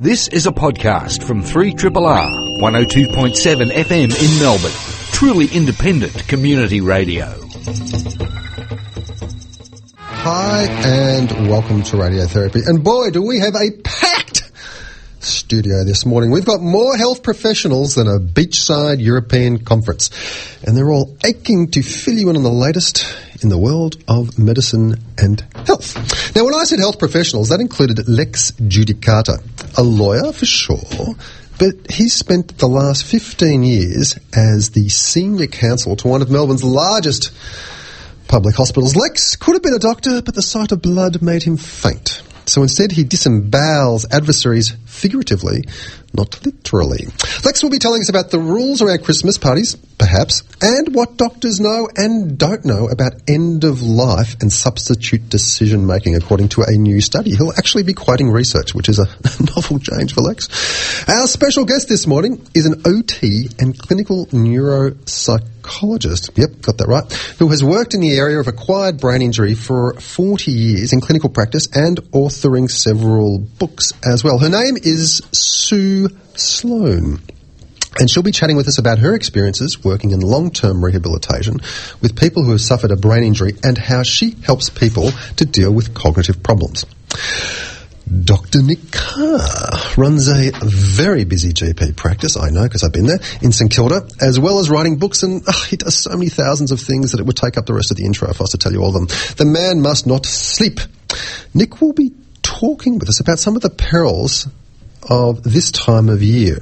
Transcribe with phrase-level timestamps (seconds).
[0.00, 4.70] This is a podcast from 3RRR 102.7 FM in Melbourne.
[5.10, 7.26] Truly independent community radio.
[9.98, 12.68] Hi and welcome to Radiotherapy.
[12.68, 14.52] And boy, do we have a packed
[15.20, 16.30] studio this morning.
[16.30, 20.10] We've got more health professionals than a beachside European conference.
[20.64, 23.04] And they're all aching to fill you in on the latest
[23.42, 26.34] in the world of medicine and health.
[26.34, 29.42] Now, when I said health professionals, that included Lex Judicata,
[29.78, 31.14] a lawyer for sure,
[31.58, 36.64] but he spent the last 15 years as the senior counsel to one of Melbourne's
[36.64, 37.30] largest
[38.26, 38.96] public hospitals.
[38.96, 42.22] Lex could have been a doctor, but the sight of blood made him faint.
[42.46, 45.64] So instead, he disembowels adversaries figuratively,
[46.12, 47.06] not literally.
[47.44, 51.60] Lex will be telling us about the rules around Christmas parties, perhaps, and what doctors
[51.60, 56.72] know and don't know about end of life and substitute decision making, according to a
[56.72, 57.34] new study.
[57.34, 59.06] He'll actually be quoting research, which is a
[59.56, 61.08] novel change for Lex.
[61.08, 66.36] Our special guest this morning is an OT and clinical neuropsychologist.
[66.36, 67.10] Yep, got that right.
[67.38, 71.30] Who has worked in the area of acquired brain injury for 40 years in clinical
[71.30, 74.38] practice and authoring several books as well.
[74.38, 77.20] Her name is Sue Sloan.
[77.98, 81.60] And she'll be chatting with us about her experiences working in long term rehabilitation
[82.00, 85.72] with people who have suffered a brain injury and how she helps people to deal
[85.72, 86.86] with cognitive problems.
[88.24, 88.62] Dr.
[88.62, 89.40] Nick Carr
[89.98, 94.08] runs a very busy GP practice, I know because I've been there, in St Kilda,
[94.20, 97.20] as well as writing books and oh, he does so many thousands of things that
[97.20, 98.80] it would take up the rest of the intro if I was to tell you
[98.80, 99.34] all of them.
[99.36, 100.80] The man must not sleep.
[101.52, 104.48] Nick will be talking with us about some of the perils
[105.02, 106.58] of this time of year,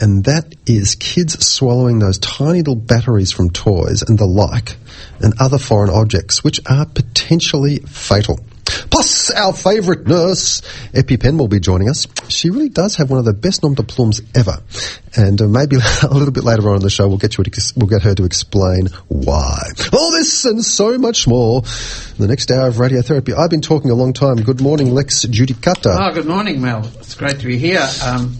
[0.00, 4.76] and that is kids swallowing those tiny little batteries from toys and the like,
[5.20, 8.40] and other foreign objects, which are potentially fatal.
[8.64, 10.60] Plus, our favourite nurse,
[10.92, 12.06] EpiPen, will be joining us.
[12.28, 14.58] She really does have one of the best nom de plumes ever.
[15.16, 17.72] And uh, maybe a little bit later on in the show, we'll get, you to,
[17.76, 19.58] we'll get her to explain why.
[19.92, 23.36] All this and so much more in the next hour of radiotherapy.
[23.36, 24.36] I've been talking a long time.
[24.36, 25.96] Good morning, Lex Judicata.
[25.98, 26.86] Oh, good morning, Mel.
[26.98, 27.86] It's great to be here.
[28.04, 28.36] Um,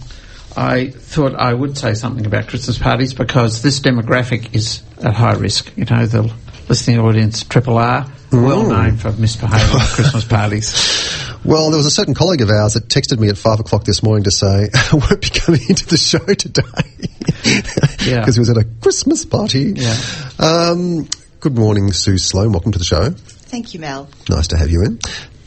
[0.57, 5.33] I thought I would say something about Christmas parties because this demographic is at high
[5.33, 5.71] risk.
[5.75, 6.33] You know, the
[6.67, 11.21] listening audience, Triple R, well known for misbehaving at Christmas parties.
[11.45, 14.01] Well, there was a certain colleague of ours that texted me at five o'clock this
[14.01, 16.63] morning to say, I won't be coming into the show today.
[18.03, 18.19] Yeah.
[18.19, 19.73] Because he was at a Christmas party.
[19.75, 19.95] Yeah.
[20.39, 21.07] Um,
[21.39, 22.51] good morning, Sue Sloan.
[22.51, 23.09] Welcome to the show.
[23.11, 24.09] Thank you, Mel.
[24.27, 24.99] Nice to have you in.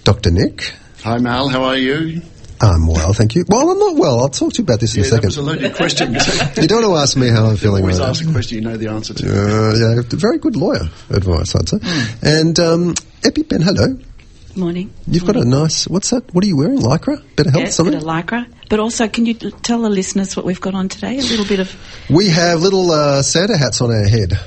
[0.04, 0.30] Dr.
[0.30, 0.72] Nick.
[1.02, 1.48] Hi, Mal.
[1.48, 2.22] How are you?
[2.60, 3.44] I'm well, thank you.
[3.48, 4.20] Well, I'm not well.
[4.20, 5.28] I'll talk to you about this in Yeah, a that second.
[5.28, 6.14] was a loaded question.
[6.60, 8.30] You don't want to ask me how I'm feeling Always right ask now.
[8.30, 9.26] a question you know the answer to.
[9.26, 11.78] Uh, yeah, very good lawyer advice, I'd say.
[11.80, 12.26] Hmm.
[12.26, 13.96] And um, EpiPen, hello.
[14.56, 14.92] Morning.
[15.06, 15.86] You've got a nice.
[15.86, 16.34] What's that?
[16.34, 16.78] What are you wearing?
[16.78, 17.22] Lycra?
[17.36, 17.92] Better help Yes, something.
[17.94, 18.46] bit of lycra.
[18.68, 21.18] But also, can you tell the listeners what we've got on today?
[21.18, 21.74] A little bit of.
[22.10, 24.38] We have little uh, Santa hats on our head.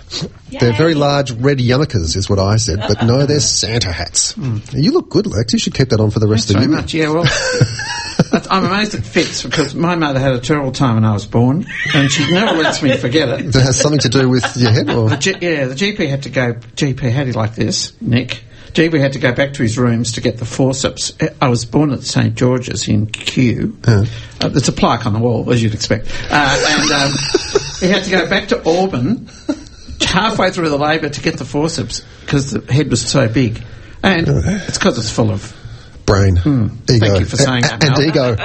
[0.50, 4.36] They're very large red yarmulkes, is what I said, but no, they're Santa hats.
[4.74, 5.54] You look good, Lex.
[5.54, 6.50] You should keep that on for the rest.
[6.50, 7.10] Thanks of very the year.
[7.14, 7.26] much.
[7.26, 11.14] Yeah, well, I'm amazed it fits because my mother had a terrible time when I
[11.14, 13.52] was born, and she never lets me forget it.
[13.54, 16.24] That has something to do with your head, or The G- yeah, the GP had
[16.24, 16.54] to go.
[16.54, 18.44] GP had it like this, Nick.
[18.74, 21.14] GP had to go back to his rooms to get the forceps.
[21.42, 23.78] I was born at St George's in Kew.
[23.86, 24.06] Uh,
[24.40, 26.08] there's a plaque on the wall, as you'd expect.
[26.30, 27.12] Uh, and um,
[27.80, 29.28] he had to go back to Auburn
[30.02, 33.62] halfway through the labour to get the forceps because the head was so big.
[34.04, 35.56] And it's because it's full of
[36.06, 36.42] brain, ego.
[36.42, 36.68] Hmm.
[36.88, 38.36] Thank you for saying A- that, And ego.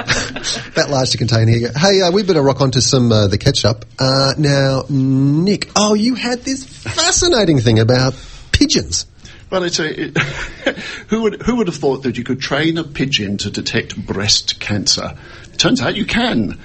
[0.75, 1.69] that large to contain ego.
[1.75, 3.85] Hey, uh, we better rock on to some uh, the ketchup.
[3.97, 5.69] Uh, now, Nick.
[5.75, 8.13] Oh, you had this fascinating thing about
[8.51, 9.05] pigeons.
[9.49, 10.07] Well, it's a.
[10.07, 10.17] It,
[11.07, 14.59] who would who would have thought that you could train a pigeon to detect breast
[14.59, 15.17] cancer?
[15.53, 16.59] It turns out you can.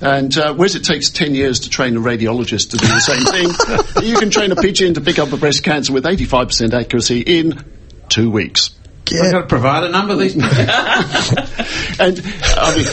[0.00, 3.24] And uh, whereas it takes 10 years to train a radiologist to do the same
[3.24, 7.20] thing, you can train a pigeon to pick up a breast cancer with 85% accuracy
[7.20, 7.64] in
[8.08, 8.70] two weeks.
[9.12, 10.36] I've got to provide a number of these.
[12.00, 12.22] And
[12.56, 12.86] I mean,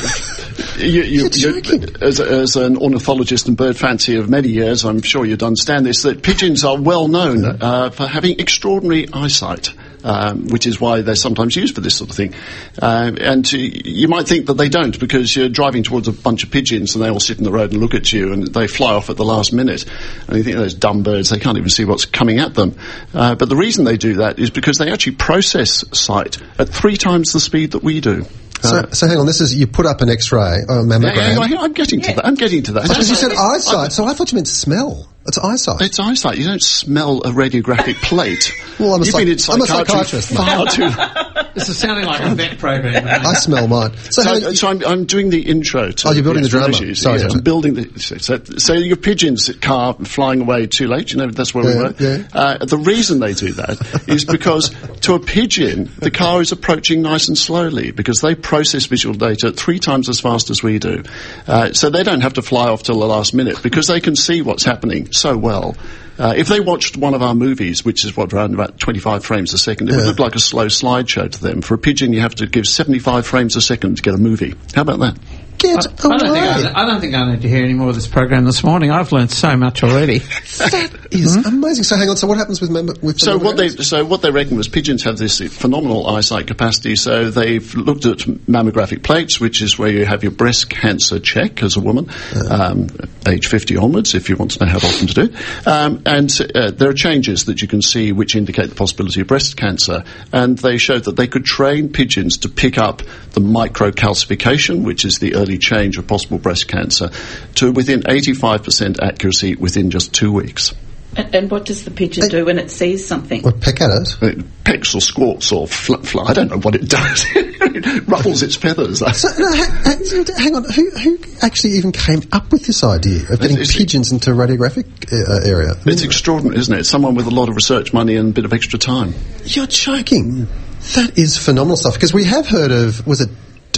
[0.78, 5.26] you, you, you, as, as an ornithologist and bird fancier of many years, I'm sure
[5.26, 9.74] you'd understand this, that pigeons are well known uh, for having extraordinary eyesight.
[10.04, 12.36] Um, which is why they're sometimes used for this sort of thing.
[12.80, 16.44] Uh, and uh, you might think that they don't because you're driving towards a bunch
[16.44, 18.68] of pigeons and they all sit in the road and look at you and they
[18.68, 19.84] fly off at the last minute.
[20.28, 22.78] And you think those dumb birds, they can't even see what's coming at them.
[23.16, 26.98] Uh, but the reason they do that is because they actually process sight at three
[26.98, 28.28] times the speed that we do.
[28.66, 29.26] So, so hang on.
[29.26, 31.16] This is you put up an X-ray or a mammogram.
[31.16, 32.26] Yeah, yeah, yeah, I'm getting to that.
[32.26, 32.84] I'm getting to that.
[32.88, 35.10] Because you said eyesight, so I thought you meant smell.
[35.28, 35.82] It's eyesight.
[35.82, 36.38] It's eyesight.
[36.38, 38.52] You don't smell a radiographic plate.
[38.80, 41.42] Well, I'm a You've psych- been in I'm a psychiatry psychiatrist, far too.
[41.56, 43.08] This is sounding like a vet program.
[43.08, 43.96] I smell mine.
[44.12, 46.68] So, So, how- so I'm, I'm doing the intro to Oh, you're building the drama.
[46.68, 47.00] issues.
[47.00, 47.30] Sorry, Yeah.
[47.32, 47.98] I'm building the.
[48.20, 51.14] So, so your pigeons car flying away too late.
[51.14, 51.96] You know that's where we were.
[51.98, 52.28] yeah.
[52.34, 57.02] Uh, the reason they do that is because to a pigeon, the car is approaching
[57.02, 61.04] nice and slowly because they process visual data three times as fast as we do.
[61.46, 64.16] Uh, so they don't have to fly off till the last minute because they can
[64.16, 65.76] see what's happening so well.
[66.18, 69.54] Uh, if they watched one of our movies, which is what around about 25 frames
[69.54, 71.62] a second, it would look like a slow slideshow to them.
[71.62, 74.54] For a pigeon, you have to give 75 frames a second to get a movie.
[74.74, 75.18] How about that?
[75.58, 76.76] Get I, I, don't think.
[76.76, 78.92] I, I don't think I need to hear any more of this program this morning.
[78.92, 80.22] I've learned so much already.
[80.56, 81.84] That is amazing.
[81.84, 82.16] So hang on.
[82.16, 85.04] So what happens with mem- with So what they so what they reckon was pigeons
[85.04, 86.96] have this phenomenal eyesight capacity.
[86.96, 91.62] So they've looked at mammographic plates, which is where you have your breast cancer check
[91.62, 92.10] as a woman,
[92.50, 92.88] um,
[93.28, 95.68] age 50 onwards, if you want to know how often to do it.
[95.68, 99.28] Um, and uh, there are changes that you can see which indicate the possibility of
[99.28, 100.04] breast cancer.
[100.32, 103.02] And they showed that they could train pigeons to pick up
[103.32, 107.12] the microcalcification, which is the early change of possible breast cancer,
[107.56, 110.74] to within 85% accuracy within just two weeks.
[111.18, 113.42] And, and what does the pigeon do when it sees something?
[113.42, 114.18] What peck at it?
[114.22, 117.26] It pecks or squawks or fl- fl- I don't know what it does.
[117.36, 119.00] it ruffles its feathers.
[119.00, 120.66] So, no, ha- ha- hang on.
[120.66, 125.14] Who, who actually even came up with this idea of getting It's- pigeons into radiographic
[125.14, 125.70] uh, area?
[125.72, 126.84] I mean, It's extraordinary, isn't it?
[126.86, 129.14] Someone with a lot of research money and a bit of extra time.
[129.46, 130.48] You're joking.
[130.96, 131.94] That is phenomenal stuff.
[131.94, 133.30] Because we have heard of was it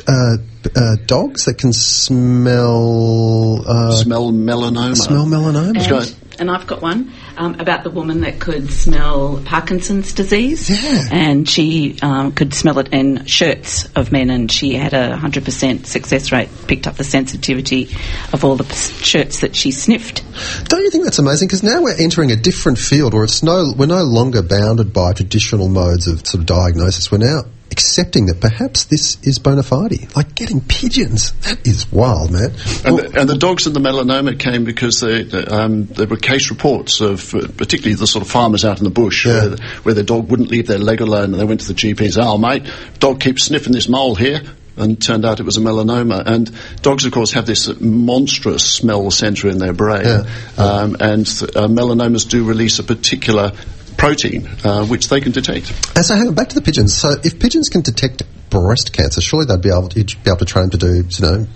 [0.07, 0.37] uh,
[0.75, 4.95] uh, dogs that can smell uh, Smell melanoma.
[4.95, 5.89] smell melanoma?
[5.89, 5.99] go.
[5.99, 10.69] And, and I've got one um, about the woman that could smell Parkinson's disease.
[10.69, 11.07] Yeah.
[11.11, 15.85] And she um, could smell it in shirts of men, and she had a 100%
[15.85, 17.89] success rate, picked up the sensitivity
[18.33, 20.23] of all the p- shirts that she sniffed.
[20.69, 21.47] Don't you think that's amazing?
[21.47, 25.13] Because now we're entering a different field, where it's no we're no longer bounded by
[25.13, 27.11] traditional modes of sort of diagnosis.
[27.11, 27.41] We're now
[27.77, 30.15] accepting that perhaps this is bona fide.
[30.15, 31.31] Like getting pigeons.
[31.41, 32.49] That is wild, man.
[32.83, 36.07] And, Well, the, and the dogs and the melanoma came because they, the, um, there
[36.07, 39.49] were case reports of uh, particularly the sort of farmers out in the bush Yeah.
[39.49, 41.99] where, where their dog wouldn't leave their leg alone and they went to the GP
[42.01, 42.63] and said, oh mate,
[42.97, 44.41] dog keeps sniffing this mole here.
[44.75, 46.23] And turned out it was a melanoma.
[46.27, 46.51] And
[46.83, 50.05] dogs, of course, have this monstrous smell centre in their brain.
[50.05, 50.23] Yeah.
[50.55, 53.53] Um, and uh, melanomas do release a particular
[53.97, 55.69] protein uh, which they can detect.
[55.95, 56.93] And so, hang on, back to the pigeons.
[56.95, 60.37] So, if pigeons can detect breast cancer, surely they'd be able to, you'd be able
[60.37, 61.47] to train them to do, you know,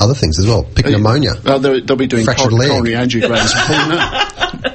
[0.00, 0.62] other things as well.
[0.64, 1.32] Pick pneumonia.
[1.44, 3.52] Uh, they'll, they'll be doing Fractured cor- coronary angiograms.
[3.54, 4.74] and pulling.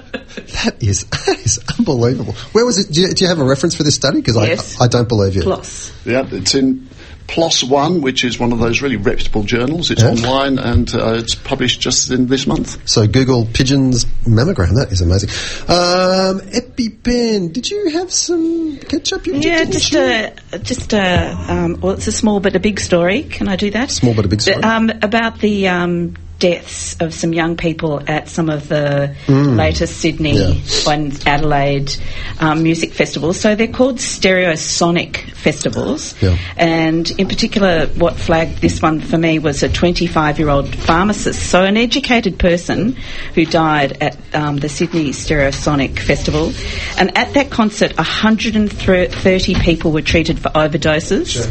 [0.63, 2.33] That is that is unbelievable.
[2.53, 2.91] Where was it?
[2.93, 4.19] Do you, do you have a reference for this study?
[4.21, 4.79] Because Yes.
[4.81, 5.41] I, I don't believe you.
[5.43, 5.91] Plus.
[6.05, 6.87] Yeah, it's in
[7.27, 9.91] PLOS One, which is one of those really reputable journals.
[9.91, 10.09] It's Yeah.
[10.11, 12.87] online and uh, it's published just in this month.
[12.89, 14.75] So Google pigeons mammogram.
[14.75, 15.29] That is amazing.
[15.69, 17.53] Um, EpiPen.
[17.53, 19.25] Did you have some ketchup?
[19.27, 19.99] You Yeah, just you?
[19.99, 23.23] a just a um, well, it's a small but a big story.
[23.23, 23.89] Can I do that?
[23.91, 24.61] Small but a big story.
[24.63, 26.15] Um, about the um,
[26.47, 30.85] deaths of some young people at some of the latest Sydney Mm.
[30.85, 30.93] Yeah.
[30.93, 31.95] and Adelaide
[32.39, 33.39] um, music festivals.
[33.39, 36.37] So they're called Stereosonic festivals, Yeah.
[36.57, 41.77] and in particular, what flagged this one for me was a 25-year-old pharmacist, so an
[41.77, 42.97] educated person
[43.35, 46.51] who died at um, the Sydney Stereosonic Festival,
[46.97, 51.49] and at that concert, 130 people were treated for overdoses.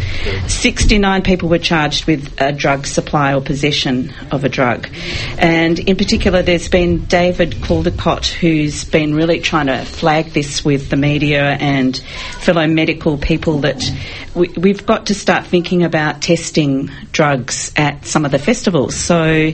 [0.51, 4.82] 69 people were charged with a drug supply or possession of a drug.
[5.39, 10.91] And in particular, there's been David Caldicott who's been really trying to flag this with
[10.91, 11.97] the media and
[12.41, 13.83] fellow medical people that
[14.35, 18.97] we, we've got to start thinking about testing drugs at some of the festivals.
[18.97, 19.53] So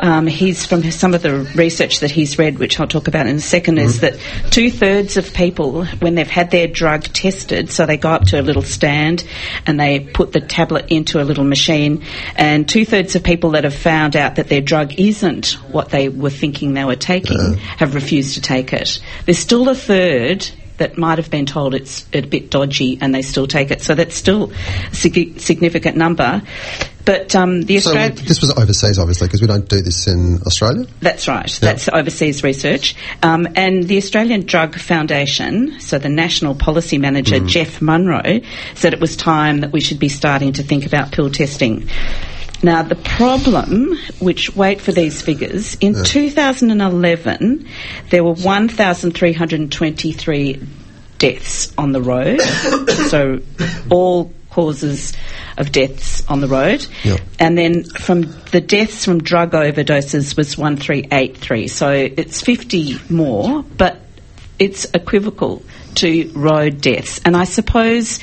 [0.00, 3.36] um, he's from some of the research that he's read, which I'll talk about in
[3.36, 4.18] a 2nd is that
[4.50, 8.40] two thirds of people, when they've had their drug tested, so they go up to
[8.40, 9.24] a little stand
[9.66, 12.04] and they put the tablet into a little machine,
[12.36, 16.08] and two thirds of people that have found out that their drug isn't what they
[16.08, 19.00] were thinking they were taking have refused to take it.
[19.24, 23.22] There's still a third that might have been told it's a bit dodgy and they
[23.22, 23.82] still take it.
[23.82, 26.40] So that's still a sig- significant number.
[27.04, 28.14] But um, the so Australian...
[28.14, 30.86] this was overseas, obviously, because we don't do this in Australia.
[31.00, 31.50] That's right.
[31.60, 32.94] That's overseas research.
[33.24, 38.40] Um, and the Australian Drug Foundation, so the national policy manager, Geoff Munro,
[38.74, 41.88] said it was time that we should be starting to think about pill testing.
[42.64, 47.68] Now, the problem, which wait for these figures, in 2011,
[48.08, 50.66] there were 1,323
[51.18, 52.40] deaths on the road.
[53.10, 53.40] so,
[53.90, 55.12] all causes
[55.58, 56.86] of deaths on the road.
[57.02, 57.20] Yep.
[57.38, 61.68] And then from the deaths from drug overdoses was 1383.
[61.68, 64.00] So it's 50 more, but
[64.58, 65.62] it's equivocal
[65.96, 67.20] to road deaths.
[67.24, 68.20] And I suppose,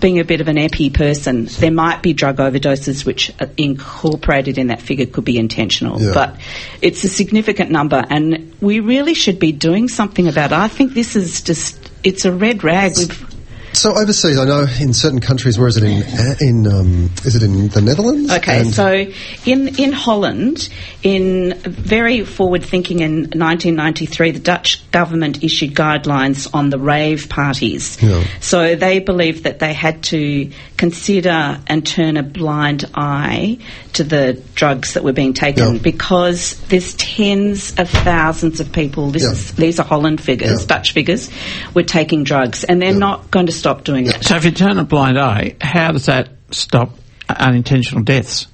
[0.00, 4.58] being a bit of an epi person, there might be drug overdoses which are incorporated
[4.58, 6.00] in that figure could be intentional.
[6.00, 6.12] Yeah.
[6.14, 6.40] But
[6.80, 10.58] it's a significant number, and we really should be doing something about it.
[10.58, 12.92] I think this is just, it's a red rag.
[12.96, 13.33] We've,
[13.74, 16.02] So overseas, I know in certain countries, where is it in?
[16.40, 18.30] In um, is it in the Netherlands?
[18.32, 19.06] Okay, And- so
[19.44, 20.68] in in Holland,
[21.02, 27.98] in very forward thinking in 1993, the Dutch government issued guidelines on the rave parties.
[28.00, 28.22] Yeah.
[28.40, 33.58] So they believed that they had to consider and turn a blind eye
[33.94, 35.80] to the drugs that were being taken Yeah.
[35.80, 39.10] because there's tens of thousands of people.
[39.10, 39.32] This Yeah.
[39.32, 40.64] is these are Holland figures.
[40.64, 41.28] Dutch figures,
[41.74, 44.22] were taking drugs, and they're not going to stop doing it.
[44.22, 46.90] So if you turn a blind eye, how does that stop
[47.30, 48.46] unintentional deaths?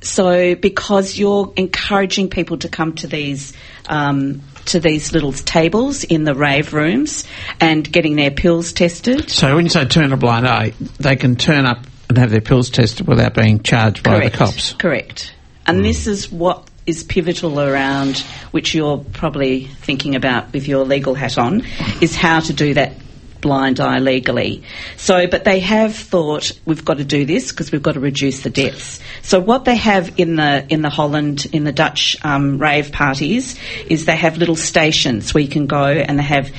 [0.00, 3.52] So, because you're encouraging people to come to these
[3.90, 7.26] um, to these little tables in the rave rooms
[7.60, 9.28] and getting their pills tested.
[9.28, 12.40] So when you say turn a blind eye, they can turn up and have their
[12.40, 14.72] pills tested without being charged by the cops.
[14.72, 15.34] Correct.
[15.66, 18.20] And this is what is pivotal around,
[18.52, 21.66] which you're probably thinking about with your legal hat on,
[22.00, 22.94] is how to do that
[23.40, 24.62] blind eye legally.
[24.96, 28.42] So, but they have thought we've got to do this because we've got to reduce
[28.42, 29.00] the deaths.
[29.22, 33.58] So, what they have in the in the Holland in the Dutch um, rave parties
[33.86, 36.50] is they have little stations where you can go and they have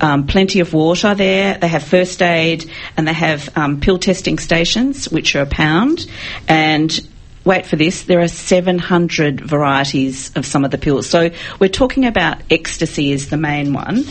[0.00, 1.58] um, plenty of water there.
[1.58, 6.06] They have first aid and they have um, pill testing stations which are a pound
[6.46, 7.00] and
[7.48, 11.08] wait for this, there are 700 varieties of some of the pills.
[11.08, 14.04] So we're talking about ecstasy is the main one.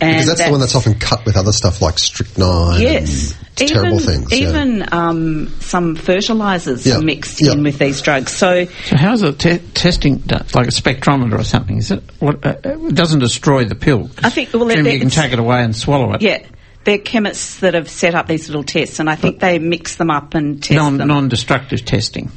[0.00, 2.80] And because that's, the one that's often cut with other stuff like strychnine.
[2.80, 3.34] Yes.
[3.58, 4.32] and terrible even, things.
[4.40, 4.48] yeah.
[4.48, 7.52] Even um, some fertilisers Yeah, are mixed yeah.
[7.52, 8.30] in with these drugs.
[8.32, 10.46] So So how's the te- testing done?
[10.54, 11.78] Like a spectrometer or something?
[11.78, 12.02] Is it?
[12.20, 14.08] What, uh, it doesn't destroy the pill.
[14.22, 16.22] I think- well, presumably it- you can take it away and swallow it.
[16.22, 16.42] yeah,
[16.84, 20.10] they're chemists that have set up these little tests, and I think they mix them
[20.10, 21.08] up and test Non, them.
[21.08, 22.30] non-destructive testing.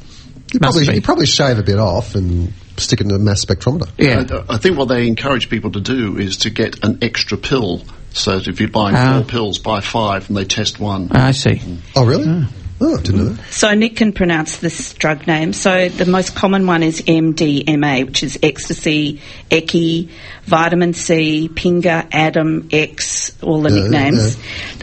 [0.52, 0.94] You Must probably, be.
[0.96, 3.88] you probably shave a bit off and stick it in a mass spectrometer.
[3.98, 4.24] Yeah.
[4.48, 7.82] I, I think what they encourage people to do is to get an extra pill.
[8.10, 9.18] So that if you're buying Ah.
[9.20, 11.08] four pills, buy five, and they test one.
[11.12, 11.60] I see.
[11.94, 12.46] Oh, really?
[12.80, 13.52] Oh, I didn't know that.
[13.52, 15.52] So Nick can pronounce this drug name.
[15.52, 20.10] So the most common one is MDMA, which is ecstasy, Eki,
[20.44, 24.38] vitamin C, Pinga, Adam, X, all the Yeah, nicknames.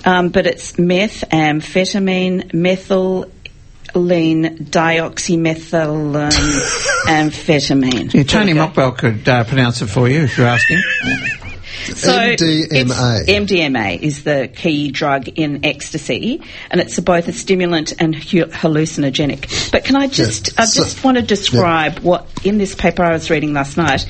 [0.06, 3.32] Um, but it's methamphetamine, methyl.
[3.96, 6.30] Dioxymethylene
[7.08, 8.14] amphetamine.
[8.14, 8.68] Yeah, Tony There.
[8.68, 10.82] Mokbel could uh, pronounce it for you if you're asking.
[11.86, 13.26] So MDMA.
[13.28, 19.72] MDMA is the key drug in ecstasy, and it's both a stimulant and hu- hallucinogenic.
[19.72, 20.64] But can I just, Yeah.
[20.64, 24.06] I So- just want to describe what in this paper I was reading last night,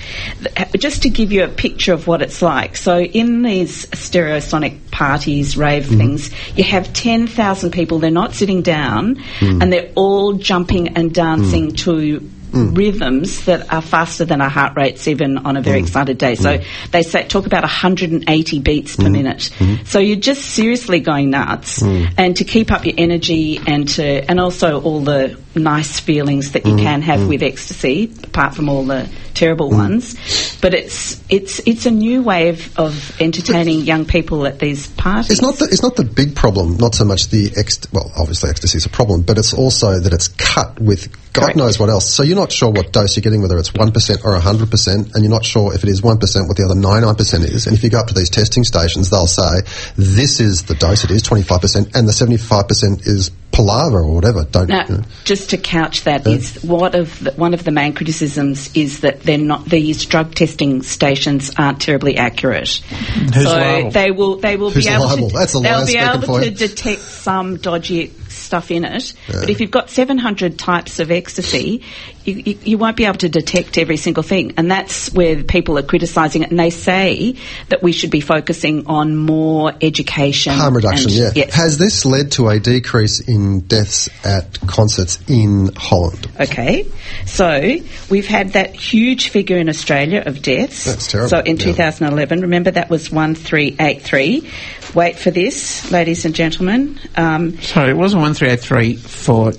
[0.78, 2.78] just to give you a picture of what it's like.
[2.78, 5.98] So in these stereosonic parties, rave Mm-hmm.
[5.98, 8.00] things, you have ten thousand people.
[8.00, 9.62] They're not sitting down, Mm.
[9.62, 12.22] and they're all jumping and dancing to
[12.56, 12.78] Mm.
[12.78, 15.84] rhythms that are faster than our heart rates even on a very mm.
[15.84, 16.36] excited day.
[16.36, 16.92] So mm.
[16.92, 19.50] they say, talk about 180 beats per minute.
[19.60, 19.84] Mm-hmm.
[19.84, 21.82] So you're just seriously going nuts.
[22.18, 26.66] And to keep up your energy and to, and also all the nice feelings that
[26.66, 26.84] you mm-hmm.
[26.84, 27.30] can have mm-hmm.
[27.30, 29.78] with ecstasy, apart from all the terrible mm-hmm.
[29.78, 30.58] ones.
[30.62, 35.32] But it's, it's, it's a new way of, of entertaining young people at these parties.
[35.32, 36.78] It's not the it's not the big problem.
[36.78, 37.92] Not so much the ex.
[37.92, 41.58] Well, obviously ecstasy is a problem, but it's also that it's cut with God Correct.
[41.58, 42.10] knows what else.
[42.10, 45.14] So you're not sure what dose you're getting, whether it's one percent or hundred percent,
[45.14, 47.44] and you're not sure if it is one percent what the other ninety nine percent
[47.44, 47.68] is.
[47.68, 49.62] And if you go up to these testing stations, they'll say
[49.98, 51.04] this is the dose.
[51.04, 54.46] It is twenty five percent, and the seventy five percent is palaver or whatever.
[54.46, 54.70] Don't.
[54.70, 55.04] You know.
[55.24, 59.22] just to couch that is what of the, one of the main criticisms is that
[59.22, 62.70] they're not these drug testing stations aren't terribly accurate.
[62.70, 63.92] Who's so liable?
[63.92, 65.30] they will they will Who's be able liable?
[65.30, 68.14] to That's the they'll be able to detect some dodgy
[68.46, 69.14] stuff in it.
[69.28, 71.82] But if you've got 700 types of ecstasy,
[72.24, 74.54] you, you, you won't be able to detect every single thing.
[74.58, 76.50] And that's where people are criticising it.
[76.52, 77.36] And they say
[77.70, 80.54] that we should be focusing on more education.
[80.54, 81.32] Harm reduction, and- yeah.
[81.36, 81.54] Yes.
[81.54, 86.30] Has this led to a decrease in deaths at concerts in Holland?
[86.40, 86.86] Okay,
[87.26, 87.78] so
[88.10, 90.86] we've had that huge figure in Australia of deaths.
[90.86, 91.66] That's terrible, So in yeah.
[91.66, 94.50] 2011, remember that was 1383.
[94.96, 96.98] Wait for this, ladies and gentlemen.
[97.18, 99.52] Um, Sorry, it wasn't 1383 for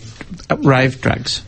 [0.48, 1.44] uh, rave drugs.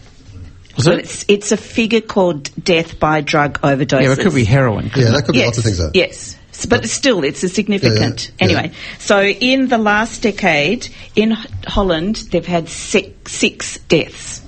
[0.76, 1.04] Was well, it?
[1.04, 4.02] it's, it's a figure called death by drug overdose.
[4.02, 4.84] Yeah, it could be heroin.
[4.86, 5.78] Yeah, couldn't that could be yes, lots of things.
[5.78, 5.90] There.
[5.94, 6.36] Yes.
[6.68, 8.32] But still, it's a significant.
[8.40, 11.30] Yeah, yeah, Anyway, so in the last decade, in
[11.66, 14.42] Holland, they've had six, six deaths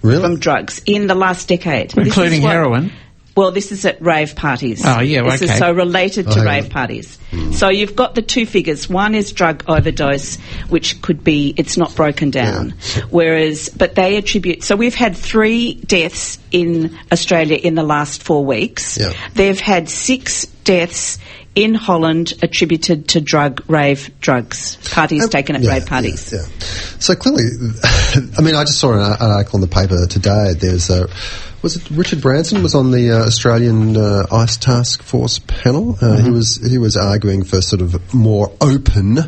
[0.00, 0.22] Really?
[0.22, 1.90] from drugs in the last decade.
[1.90, 2.92] This is Including what- heroin.
[3.38, 4.82] Well, this is at rave parties.
[4.84, 5.58] Oh, yeah, This is okay.
[5.60, 6.70] so related to Oh, rave on.
[6.70, 7.18] parties.
[7.52, 8.88] So you've got the two figures.
[8.90, 10.38] One is drug overdose,
[10.70, 12.74] which could be, it's not broken down.
[13.10, 18.44] Whereas, but they attribute, so we've had three deaths in Australia in the last four
[18.44, 18.98] weeks.
[18.98, 19.12] Yeah.
[19.34, 21.18] They've had six deaths
[21.58, 26.32] in Holland attributed to drug, rave drugs, parties Um, taken at yeah, rave parties.
[26.32, 26.66] Yeah, yeah.
[27.00, 27.42] So clearly,
[28.38, 30.54] I mean, I just saw an, an article in the paper today.
[30.54, 31.08] There's a.
[31.60, 35.96] Was it Richard Branson was on the uh, Australian uh, Ice Task Force panel?
[36.00, 36.24] Uh, Mm-hmm.
[36.26, 39.18] He was he was arguing for sort of more open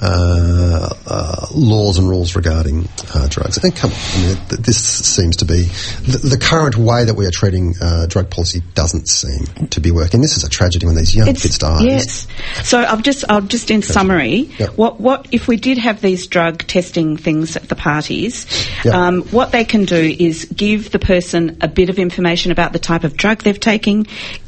[0.00, 3.62] uh, uh, laws and rules regarding uh, drugs.
[3.62, 5.62] And come on, I mean, th- this seems to be
[6.02, 9.90] the, the current way that we are treating uh, drug policy doesn't seem to be
[9.90, 10.20] working.
[10.20, 11.82] This is a tragedy when these young kids die.
[11.82, 12.26] Yes.
[12.62, 14.76] So I've just, I'll just in summary, Yep.
[14.76, 18.46] what, what if we did have these drug testing things at the parties?
[18.84, 18.94] Yep.
[18.94, 22.78] Um, what they can do is give the person a bit of information about the
[22.78, 24.06] type of drug they're taking.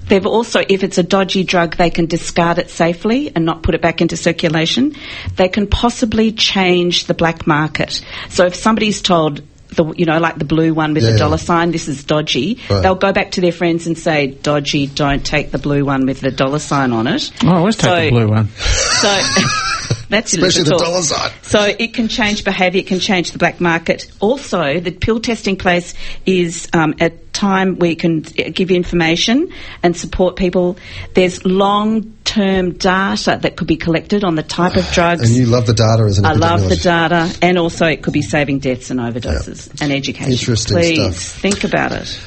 [0.09, 3.75] They've also, if it's a dodgy drug, they can discard it safely and not put
[3.75, 4.95] it back into circulation.
[5.37, 8.03] They can possibly change the black market.
[8.29, 11.39] So if somebody's told, the, you know, like the blue one with Yeah, the dollar
[11.39, 12.59] sign, this is dodgy.
[12.69, 12.83] Right.
[12.83, 16.21] They'll go back to their friends and say, dodgy, don't take the blue one with
[16.21, 17.31] the dollar sign on it.
[17.45, 18.49] Oh, let's take the blue one.
[18.49, 19.21] So
[20.13, 20.81] that's Especially illicit the talk.
[20.81, 21.31] dollar sign.
[21.43, 24.11] So it can change behaviour, it can change the black market.
[24.21, 25.95] Also, the pill testing place
[26.27, 29.51] is um, a time where you can uh, give information
[29.83, 30.77] and support people.
[31.15, 35.23] There's long-term data that could be collected on the type of drugs.
[35.23, 38.13] And you love the data as an I love the data, and also it could
[38.13, 40.31] be saving deaths and overdoses and education.
[40.33, 41.41] Interesting Please stuff.
[41.41, 42.21] think about it.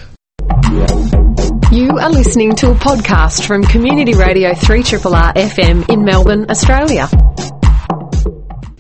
[1.72, 7.08] You are listening to a podcast from Community Radio 3RR FM in Melbourne, Australia.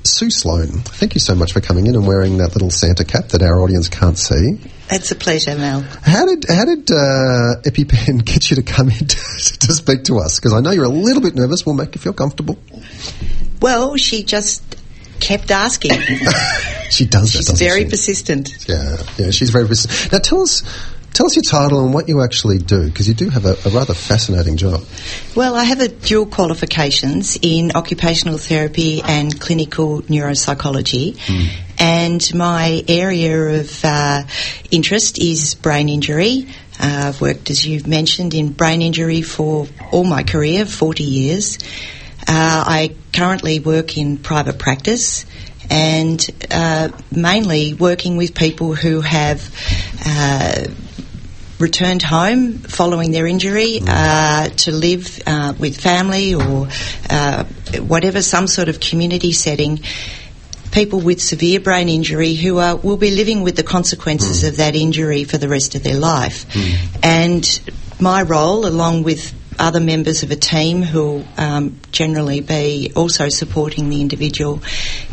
[0.06, 3.30] Sue Sloan, thank you so much for coming in and wearing that little Santa cap
[3.30, 4.60] that our audience can't see.
[4.92, 5.82] It's a pleasure, Mel.
[5.82, 10.18] How did how did uh, EpiPen get you to come in to, to speak to
[10.20, 10.40] us?
[10.40, 11.66] Because I know you're a little bit nervous.
[11.66, 12.58] We'll make you feel comfortable.
[13.62, 14.64] Well, she just
[15.20, 15.92] kept asking.
[16.88, 17.90] She does She's doesn't very she?
[17.90, 18.68] persistent.
[18.70, 20.12] Yeah, yeah, she's very persistent.
[20.14, 20.62] Now tell us,
[21.16, 23.70] tell us your title and what you actually do, because you do have a, a
[23.70, 24.84] rather fascinating job.
[25.34, 31.18] Well, I have a dual qualifications in occupational therapy and clinical neuropsychology.
[31.80, 34.24] And my area of uh,
[34.72, 36.48] interest is brain injury.
[36.80, 41.60] Uh, I've worked, as you've mentioned, in brain injury for all my career, 40 years.
[42.28, 45.26] Uh, I currently work in private practice
[45.70, 49.42] and uh, mainly working with people who have
[50.06, 50.66] uh,
[51.60, 56.68] returned home following their injury uh, to live uh, with family or
[57.10, 57.44] uh,
[57.80, 59.80] whatever, some sort of community setting.
[60.72, 64.76] People with severe brain injury who are, will be living with the consequences of that
[64.76, 66.46] injury for the rest of their life.
[67.02, 67.48] And
[68.00, 73.90] my role, along with other members of a team who um, generally be also supporting
[73.90, 74.62] the individual,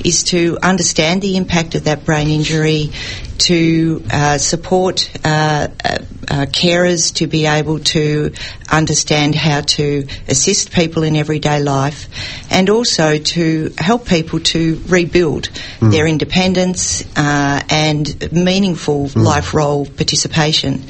[0.04, 2.90] is to understand the impact of that brain injury,
[3.38, 8.32] to uh, support uh, uh, uh, carers to be able to
[8.70, 12.08] understand how to assist people in everyday life,
[12.50, 15.48] and also to help people to rebuild
[15.80, 20.82] their independence uh, and meaningful life role participation.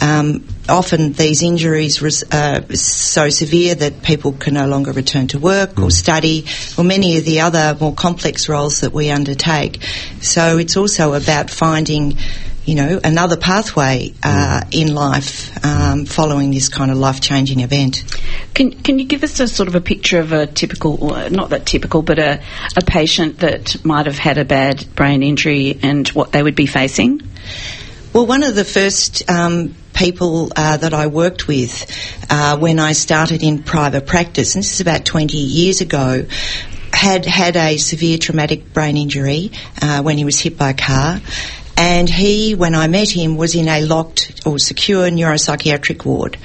[0.00, 5.38] Um, often these injuries res- uh, so severe that people can no longer return to
[5.38, 9.82] work or study or many of the other more complex roles that we undertake.
[10.20, 12.16] So it's also about finding
[12.66, 18.02] you know, another pathway uh, in life um, following this kind of life-changing event.
[18.54, 21.50] Can Can you give us a sort of a picture of a typical, or not
[21.50, 22.42] that typical, but a
[22.76, 26.66] a patient that might have had a bad brain injury and what they would be
[26.66, 27.22] facing?
[28.16, 31.84] Well, one of the first um, people uh, that I worked with
[32.30, 36.24] uh, when I started in private practice, and this is about 20 years ago,
[36.94, 39.52] had had a severe traumatic brain injury
[39.82, 41.20] uh, when he was hit by a car.
[41.76, 46.38] And he, when I met him, was in a locked or secure neuropsychiatric ward.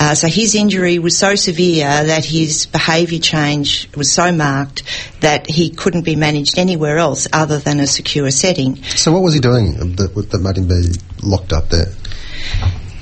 [0.00, 4.82] Uh, so his injury was so severe that his behaviour change was so marked
[5.20, 8.82] that he couldn't be managed anywhere else other than a secure setting.
[8.82, 11.86] So what was he doing that, that made him be locked up there?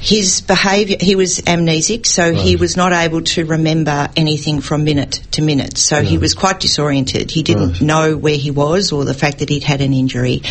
[0.02, 5.20] His behaviour, he was amnesic, so he was not able to remember anything from minute
[5.30, 5.78] to minute.
[5.78, 7.30] So he was quite disoriented.
[7.30, 7.80] He didn't Right.
[7.82, 10.42] know where he was or the fact that he'd had an injury.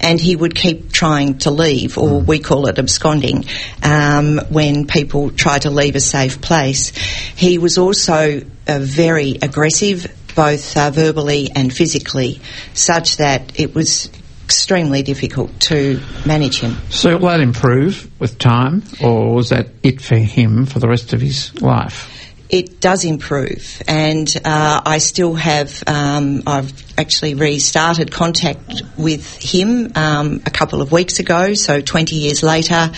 [0.00, 3.44] And he would keep trying to leave, or we call it absconding,
[3.82, 6.92] um, when people try to leave a safe place.
[7.34, 12.40] He was also uh, very aggressive, both uh, verbally and physically,
[12.72, 14.10] such that it was
[14.52, 16.76] extremely difficult to manage him.
[16.90, 21.14] So will that improve with time, or was that it for him for the rest
[21.14, 22.10] of his life?
[22.50, 25.82] It does improve, and uh, I still have.
[25.86, 32.14] Um, I've actually restarted contact with him um, a couple of weeks ago, so 20
[32.14, 32.92] years later.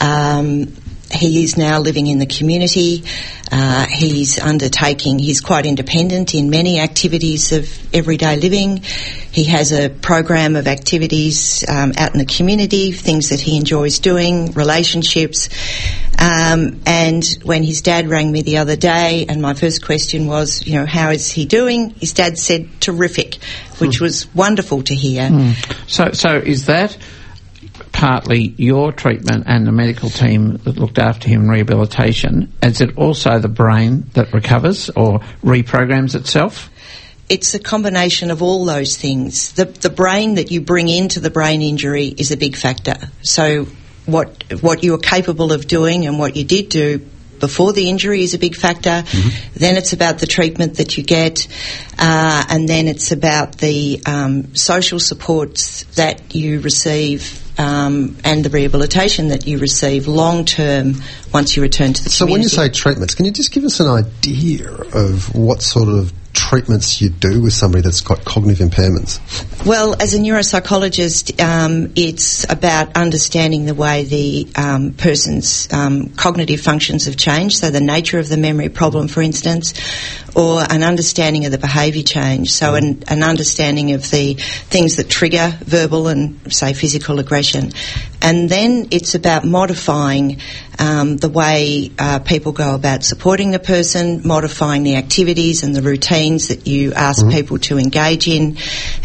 [0.00, 0.72] Um,
[1.10, 3.04] he is now living in the community.
[3.50, 8.78] Uh, he's undertaking, he's quite independent in many activities of everyday living.
[8.78, 14.00] He has a program of activities um, out in the community, things that he enjoys
[14.00, 15.48] doing, relationships.
[16.18, 20.66] Um, and when his dad rang me the other day, and my first question was,
[20.66, 21.90] you know, how is he doing?
[21.90, 23.36] His dad said, terrific,
[23.78, 25.54] which was wonderful to hear.
[25.86, 26.96] So, so is that
[27.92, 32.52] partly your treatment and the medical team that looked after him in rehabilitation?
[32.62, 36.70] Is it also the brain that recovers or reprograms itself?
[37.28, 39.52] it's a combination of all those things.
[39.52, 42.96] The the brain that you bring into the brain injury is a big factor.
[43.22, 43.66] So
[44.06, 47.04] what what you're capable of doing and what you did do
[47.40, 49.04] before the injury is a big factor.
[49.54, 51.46] Then it's about the treatment that you get,
[51.98, 57.42] uh, and then it's about the um, social supports that you receive.
[57.58, 60.96] Um, and the rehabilitation that you receive long term
[61.32, 63.80] once you return to the So when you say treatments, can you just give us
[63.80, 66.12] an idea of what sort of
[66.48, 69.20] treatments you do with somebody that's got cognitive impairments?
[69.66, 76.60] Well, as a neuropsychologist, um, it's about understanding the way the um, person's um, cognitive
[76.60, 79.74] functions have changed, so the nature of the memory problem, for instance,
[80.36, 85.08] or an understanding of the behaviour change, so an, an understanding of the things that
[85.08, 87.72] trigger verbal and, say, physical aggression.
[88.20, 90.40] And then it's about modifying
[90.78, 95.80] um, the way uh, people go about supporting the person, modifying the activities and the
[95.80, 98.58] routines that you ask people to engage in,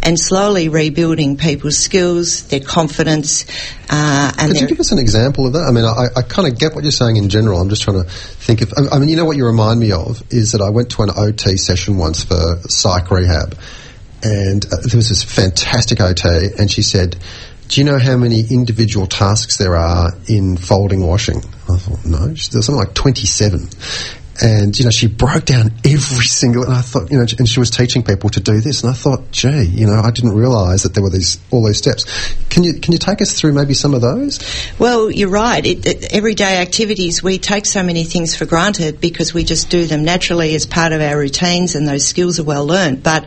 [0.04, 3.46] and slowly rebuilding people's skills, their confidence,
[3.94, 5.64] uh, and Could you give us an example of that?
[5.64, 7.60] I mean, I, I kind of get what you're saying in general.
[7.60, 8.74] I'm just trying to think of.
[8.90, 11.10] I mean, you know what you remind me of is that I went to an
[11.22, 13.58] OT session once for psych rehab,
[14.24, 17.16] and uh, there was this fantastic OT, and she said,
[17.68, 22.36] "Do you know how many individual tasks there are in folding washing?" I thought, "No."
[22.36, 23.70] She, there's something like 27.
[24.42, 26.64] And you know, she broke down every single.
[26.64, 28.82] And I thought, you know, and she was teaching people to do this.
[28.82, 31.78] And I thought, gee, you know, I didn't realise that there were these all those
[31.78, 32.06] steps.
[32.50, 34.40] Can you can you take us through maybe some of those?
[34.80, 35.64] Well, you're right.
[35.66, 39.86] It, it, everyday activities, we take so many things for granted because we just do
[39.86, 43.04] them naturally as part of our routines and those skills are well learned.
[43.04, 43.26] But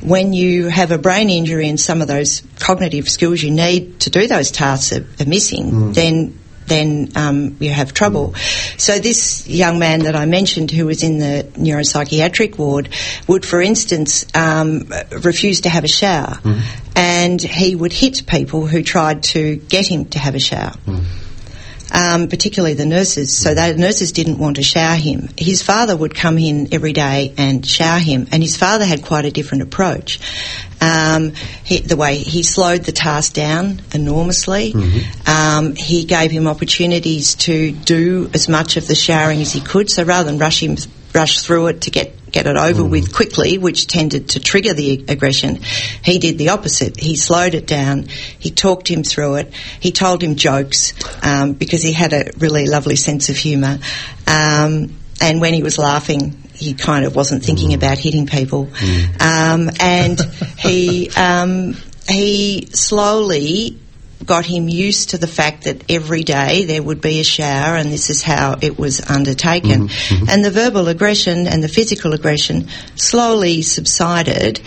[0.00, 4.10] when you have a brain injury and some of those cognitive skills you need to
[4.10, 5.94] do those tasks are, are missing, mm.
[5.94, 8.34] then then um, you have trouble.
[8.76, 12.90] So this young man that I mentioned, who was in the neuropsychiatric ward,
[13.26, 16.38] would, for instance, um, refuse to have a shower,
[16.94, 20.74] and he would hit people who tried to get him to have a shower
[21.92, 23.36] um, particularly the nurses.
[23.36, 25.28] So the nurses didn't want to shower him.
[25.36, 29.24] His father would come in every day and shower him, and his father had quite
[29.24, 30.20] a different approach.
[30.80, 31.32] Um,
[31.64, 34.72] he, the way he slowed the task down enormously.
[35.26, 39.90] Um, he gave him opportunities to do as much of the showering as he could.
[39.90, 40.76] So rather than rush him
[41.14, 45.04] rush through it to get get it over with quickly, which tended to trigger the
[45.08, 45.56] aggression.
[46.04, 46.98] He did the opposite.
[46.98, 48.06] He slowed it down.
[48.38, 49.54] He talked him through it.
[49.80, 53.78] He told him jokes um, because he had a really lovely sense of humour.
[54.26, 58.68] Um, and when he was laughing, he kind of wasn't thinking about hitting people.
[59.20, 60.20] Um, and
[60.58, 61.76] he um,
[62.08, 63.78] he slowly
[64.24, 67.90] got him used to the fact that every day there would be a shower and
[67.90, 69.88] this is how it was undertaken.
[70.28, 74.60] And the verbal aggression and the physical aggression slowly subsided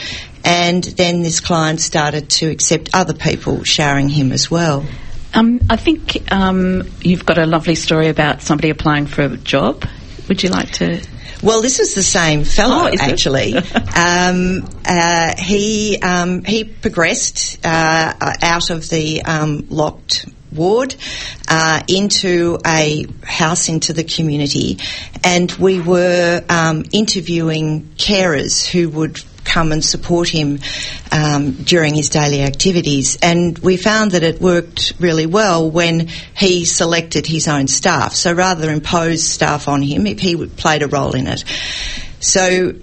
[0.43, 4.85] and then this client started to accept other people showering him as well.
[5.33, 9.85] Um, I think um, you've got a lovely story about somebody applying for a job.
[10.27, 11.01] Would you like to?
[11.43, 13.55] Well, this was the same fellow Oh, actually.
[13.55, 20.95] um, uh, he um, he progressed uh, out of the um, locked ward
[21.47, 24.77] uh, into a house into the community,
[25.23, 29.19] and we were um, interviewing carers who would
[29.51, 30.59] come and support him
[31.11, 33.17] um, during his daily activities.
[33.21, 38.15] And we found that it worked really well when he selected his own staff.
[38.15, 41.43] So rather impose staff on him, if he played a role in it.
[42.19, 42.73] So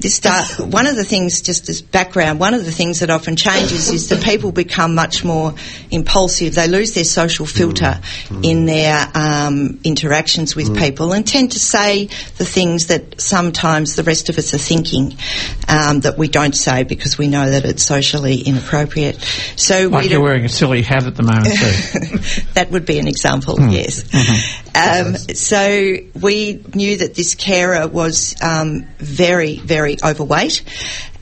[0.00, 3.36] this start, one of the things, just as background, one of the things that often
[3.36, 5.54] changes is that people become much more
[5.90, 6.54] impulsive.
[6.54, 8.00] They lose their social filter
[8.42, 12.06] in their um, interactions with people and tend to say
[12.38, 15.16] the things that sometimes the rest of us are thinking
[15.68, 19.20] um, that we don't say because we know that it's socially inappropriate.
[19.56, 22.42] So Like we you're wearing a silly hat at the moment, too.
[22.54, 24.04] that would be an example, yes.
[24.74, 30.62] Um, so we knew that this carer was um, very, very overweight.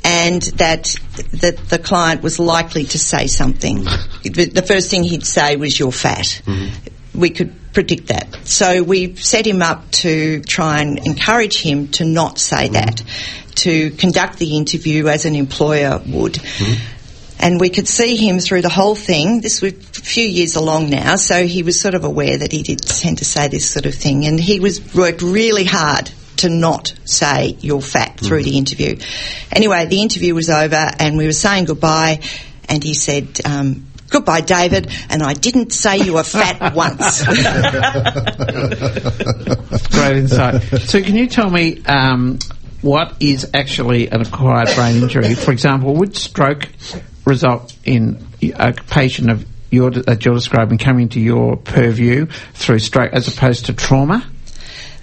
[0.04, 0.94] And that
[1.42, 3.84] that the client was likely to say something.
[4.22, 6.40] The the first thing he'd say was, "You're fat."
[7.14, 8.46] We could predict that.
[8.46, 13.02] So we set him up to try and encourage him to not say that,
[13.56, 16.38] to conduct the interview as an employer would
[17.38, 19.40] and we could see him through the whole thing.
[19.40, 22.62] This was a few years along now, so he was sort of aware that he
[22.62, 26.48] did tend to say this sort of thing, and he was worked really hard to
[26.48, 28.96] not say you're fat through the interview.
[29.52, 32.20] Anyway, the interview was over, and we were saying goodbye,
[32.68, 33.40] and he said.
[33.44, 34.90] Um, Goodbye, David.
[35.10, 37.22] And I didn't say you were fat once.
[39.90, 40.62] Great insight.
[40.88, 42.38] So, can you tell me um,
[42.80, 45.34] what is actually an acquired brain injury?
[45.34, 46.70] For example, would stroke
[47.28, 53.12] result in a patient of your that you're describing coming to your purview through stroke
[53.12, 54.26] as opposed to trauma?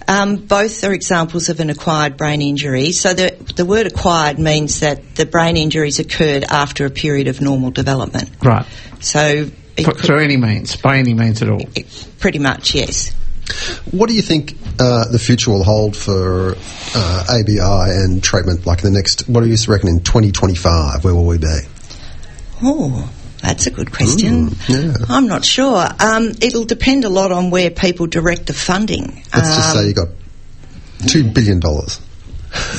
[0.08, 2.92] Um, both are examples of an acquired brain injury.
[2.92, 7.40] So the, the word acquired means that the brain injuries occurred after a period of
[7.40, 8.30] normal development.
[8.42, 8.64] Right.
[9.00, 11.60] So it could- Through any means, by any means at all.
[11.74, 13.12] it- pretty much, yes.
[13.90, 16.54] What do you think uh, the future will hold for
[16.94, 17.58] uh, ABI
[18.02, 18.64] and treatment?
[18.66, 21.04] Like in the next, what do you reckon in 2025?
[21.04, 21.58] Where will we be?
[22.62, 23.10] Oh,
[23.42, 24.50] that's a good question.
[24.68, 24.94] yeah.
[25.08, 25.86] I'm not sure.
[26.00, 29.22] Um, it'll depend a lot on where people direct the funding.
[29.34, 30.08] Let's just Um, say you got
[31.06, 32.00] two billion dollars.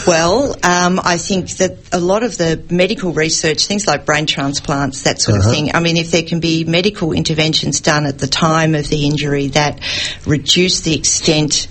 [0.08, 5.04] Well, um, I think that a lot of the medical research, things like brain transplants,
[5.04, 5.50] that sort Uh-huh.
[5.50, 8.88] of thing, I mean, if there can be medical interventions done at the time of
[8.88, 9.80] the injury that
[10.26, 11.68] reduce the extent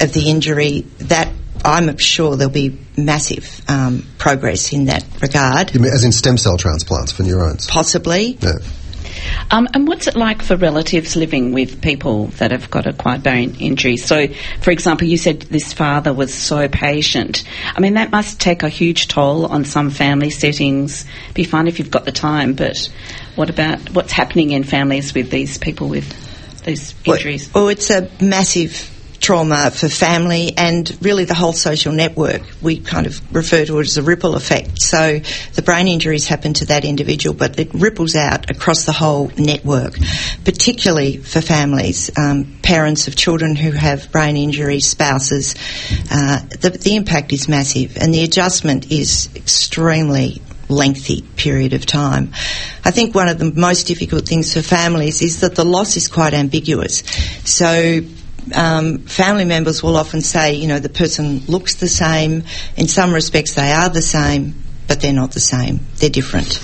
[0.00, 1.28] of the injury, that
[1.64, 5.74] I'm sure there'll be massive um, progress in that regard.
[5.74, 7.66] You mean as in stem cell transplants for neurons?
[7.66, 8.38] Possibly.
[8.40, 8.52] Yeah.
[9.50, 13.56] Um, and what's it like for relatives living with people that have got acquired brain
[13.58, 13.96] injury?
[13.96, 14.28] So,
[14.60, 17.44] for example, you said this father was so patient.
[17.74, 21.06] I mean, that must take a huge toll on some family settings.
[21.34, 22.90] Be fine if you've got the time, but
[23.34, 27.52] what about what's happening in families with these people with these injuries?
[27.52, 28.94] Well, it's a massive
[29.28, 32.40] trauma for family and really the whole social network.
[32.62, 34.80] We kind of refer to it as a ripple effect.
[34.80, 35.20] So
[35.52, 39.98] the brain injuries happen to that individual, but it ripples out across the whole network,
[40.46, 45.54] particularly for families, um, parents of children who have brain injuries, spouses.
[46.10, 52.32] Uh, the, the impact is massive and the adjustment is extremely lengthy period of time.
[52.82, 56.08] I think one of the most difficult things for families is that the loss is
[56.08, 57.00] quite ambiguous.
[57.44, 58.00] So
[58.54, 62.44] um, family members will often say, you know, the person looks the same.
[62.76, 64.54] In some respects, they are the same,
[64.86, 65.80] but they're not the same.
[65.96, 66.60] They're different,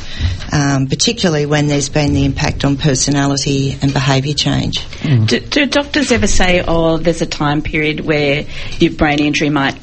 [0.52, 4.86] um, particularly when there's been the impact on personality and behaviour change.
[5.26, 8.46] Do, do doctors ever say, oh, there's a time period where
[8.78, 9.78] your brain injury might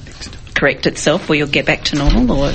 [0.56, 2.32] correct itself or you'll get back to normal?
[2.46, 2.54] Or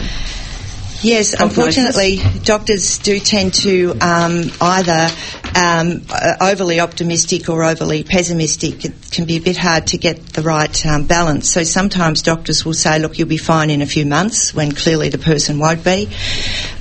[1.02, 1.40] Yes, Prognosis?
[1.40, 5.09] unfortunately, doctors do tend to um, either
[5.56, 8.85] um, uh, overly optimistic or overly pessimistic.
[8.85, 11.50] It can be a bit hard to get the right um, balance.
[11.50, 15.09] So sometimes doctors will say, look, you'll be fine in a few months, when clearly
[15.09, 16.09] the person won't be.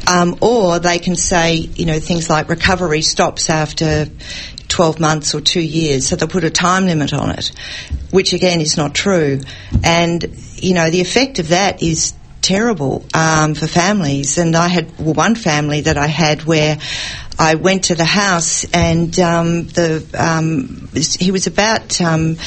[0.07, 4.07] Um, or they can say, you know, things like recovery stops after
[4.67, 7.51] 12 months or two years, so they'll put a time limit on it,
[8.11, 9.39] which again is not true.
[9.83, 10.25] And,
[10.55, 12.13] you know, the effect of that is
[12.45, 14.37] terrible um, for families.
[14.37, 16.77] And I had well, one family that I had where
[17.39, 22.37] I went to the house and um, the um, he was about um,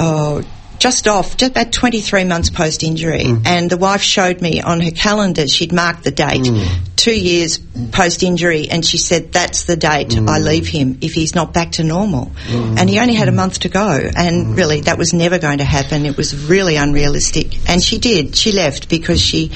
[0.00, 0.42] oh,
[0.78, 3.24] just off, just about 23 months post injury.
[3.24, 3.46] Mm.
[3.46, 6.96] And the wife showed me on her calendar, she'd marked the date, mm.
[6.96, 7.58] two years
[7.92, 10.28] post injury, and she said, That's the date mm.
[10.28, 12.32] I leave him if he's not back to normal.
[12.48, 13.88] And he only had a month to go.
[14.16, 16.06] And really, that was never going to happen.
[16.06, 17.68] It was really unrealistic.
[17.68, 18.36] And she did.
[18.36, 19.50] She left because she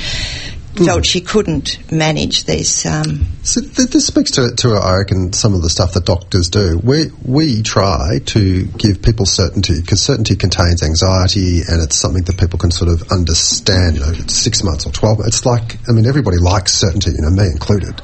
[0.77, 2.87] felt she couldn't manage this.
[2.87, 6.49] Um, So th- this speaks to, to, I reckon, some of the stuff that doctors
[6.49, 6.81] do.
[6.83, 12.39] We, we try to give people certainty because certainty contains anxiety and it's something that
[12.39, 13.97] people can sort of understand.
[13.97, 17.23] You know, it's six months or 12 It's like, I mean, everybody likes certainty, you
[17.23, 18.01] know, me included.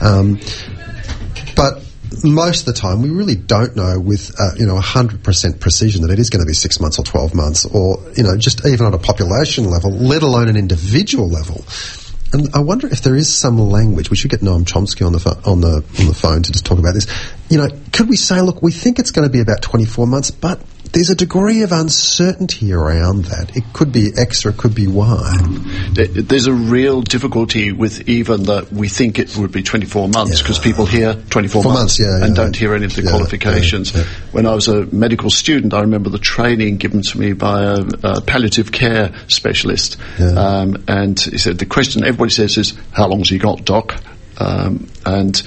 [0.00, 0.38] Um,
[1.56, 1.82] but
[2.24, 6.10] most of the time we really don't know with uh, you know 100% precision that
[6.10, 8.86] it is going to be six months or 12 months or you know just even
[8.86, 11.64] on a population level let alone an individual level
[12.32, 14.10] and I wonder if there is some language.
[14.10, 16.66] We should get Noam Chomsky on the pho- on the on the phone to just
[16.66, 17.06] talk about this.
[17.48, 20.30] You know, could we say, look, we think it's going to be about 24 months,
[20.30, 20.60] but
[20.92, 23.56] there's a degree of uncertainty around that.
[23.56, 25.32] It could be X or it could be Y.
[25.94, 30.42] There's a real difficulty with even that we think it would be 24 months Yeah.
[30.42, 32.42] because people hear 24 Four months, months, yeah, and yeah.
[32.42, 33.92] don't hear any of the Yeah, qualifications.
[33.92, 34.06] yeah, yeah.
[34.32, 37.84] When I was a medical student, I remember the training given to me by a,
[38.04, 39.96] a palliative care specialist.
[40.18, 40.28] Yeah.
[40.32, 43.94] Um, and he said, the question everybody says is, how long's he got, doc?
[44.38, 45.42] Um, and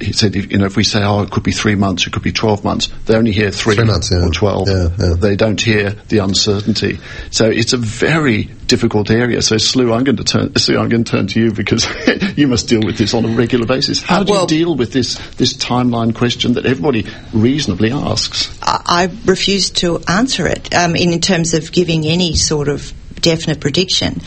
[0.00, 2.12] he said, if, you know, if we say, oh, it could be three months, it
[2.12, 4.24] could be 12 months, they only hear three, Three months, yeah.
[4.24, 4.68] or 12.
[4.68, 5.14] Yeah, yeah.
[5.14, 6.98] They don't hear the uncertainty.
[7.30, 9.42] So it's a very difficult area.
[9.42, 11.86] So Sue, I'm going to turn, Sue, I'm going to turn to you because
[12.36, 14.02] you must deal with this on a regular basis.
[14.02, 18.56] How do well- you deal with this, this timeline question that everybody reasonably asks?
[18.62, 22.92] I I refuse to answer it um, in, in terms of giving any sort of
[23.20, 24.20] definite prediction.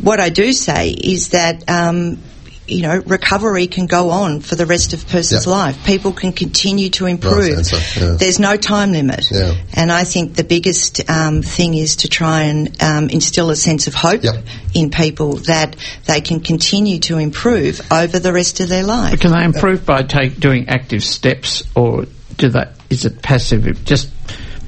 [0.00, 1.68] What I do say is that.
[1.68, 2.18] Um,
[2.66, 5.52] you know, recovery can go on for the rest of a person's Yeah.
[5.52, 5.84] life.
[5.84, 7.58] People can continue to improve.
[7.58, 8.16] answer, yeah.
[8.18, 9.28] There's no time limit.
[9.30, 9.54] Yeah.
[9.74, 13.88] And I think the biggest um, thing is to try and um, instill a sense
[13.88, 14.44] of hope Yep.
[14.74, 15.74] in people that
[16.06, 19.18] they can continue to improve over the rest of their life.
[19.20, 22.76] Can they improve by take, doing active steps, or do that?
[22.90, 23.84] Is it passive?
[23.84, 24.08] Just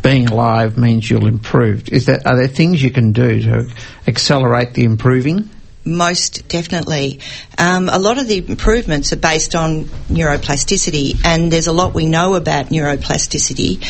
[0.03, 1.89] being alive means you'll improve.
[1.91, 3.69] Is that are there things you can do to
[4.07, 5.49] accelerate the improving?
[5.87, 7.21] Most definitely.
[7.59, 12.07] Um, a lot of the improvements are based on neuroplasticity, and there's a lot we
[12.07, 13.83] know about neuroplasticity,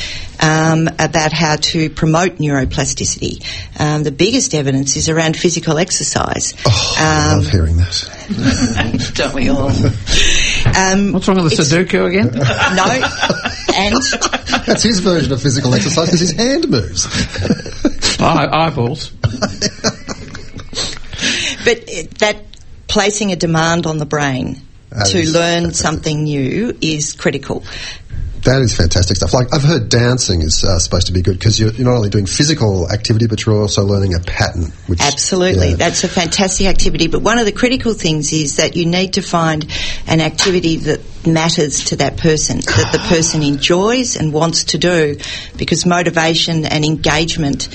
[0.42, 3.44] um, about how to promote neuroplasticity.
[3.80, 6.54] Um, the biggest evidence is around physical exercise.
[6.66, 9.12] Oh, I Um, love hearing that.
[9.14, 9.68] don't we all?
[10.76, 12.30] Um, What's wrong with the Sudoku again?
[12.74, 12.84] No,
[13.76, 13.94] and
[14.66, 17.06] That's his version of physical exercise because his hand moves.
[18.20, 19.12] Eye, eyeballs.
[21.64, 21.86] But
[22.18, 22.42] that
[22.86, 25.74] placing a demand on the brain That to learn fantastic.
[25.74, 27.64] something new is critical.
[28.42, 29.32] That is fantastic stuff.
[29.32, 32.10] Like I've heard dancing is uh, supposed to be good because you're, you're not only
[32.10, 34.64] doing physical activity, but you're also learning a pattern.
[34.86, 35.70] Which Absolutely.
[35.70, 35.76] yeah.
[35.76, 37.06] That's a fantastic activity.
[37.06, 39.64] But one of the critical things is that you need to find
[40.06, 45.16] an activity that matters to that person, that the person enjoys and wants to do,
[45.56, 47.68] because motivation and engagement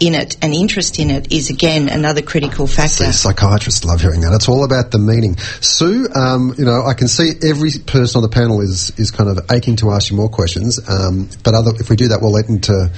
[0.00, 3.04] in it and interest in it is again another critical factor.
[3.04, 4.32] See, psychiatrists love hearing that.
[4.32, 5.36] It's all about the meaning.
[5.36, 9.30] Sue, um, you know, I can see every person on the panel is, is kind
[9.30, 10.80] of aching to ask you more questions.
[10.88, 12.90] Um, but other, if we do that, we'll let into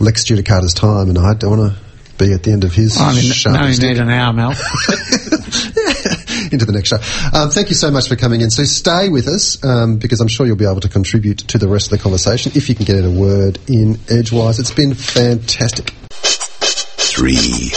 [0.00, 1.78] Lex Judicata's time, and I don't want to
[2.24, 3.90] be at the end of his I only, sharp no, you stick.
[3.90, 4.52] need an hour, Mel.
[6.52, 6.98] into the next show.
[7.32, 8.50] Um, thank you so much for coming in.
[8.50, 11.68] So stay with us um, because I'm sure you'll be able to contribute to the
[11.68, 14.58] rest of the conversation if you can get in a word in edgewise.
[14.58, 15.94] It's been fantastic.
[16.10, 17.70] Three.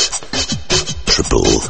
[1.06, 1.62] Triple.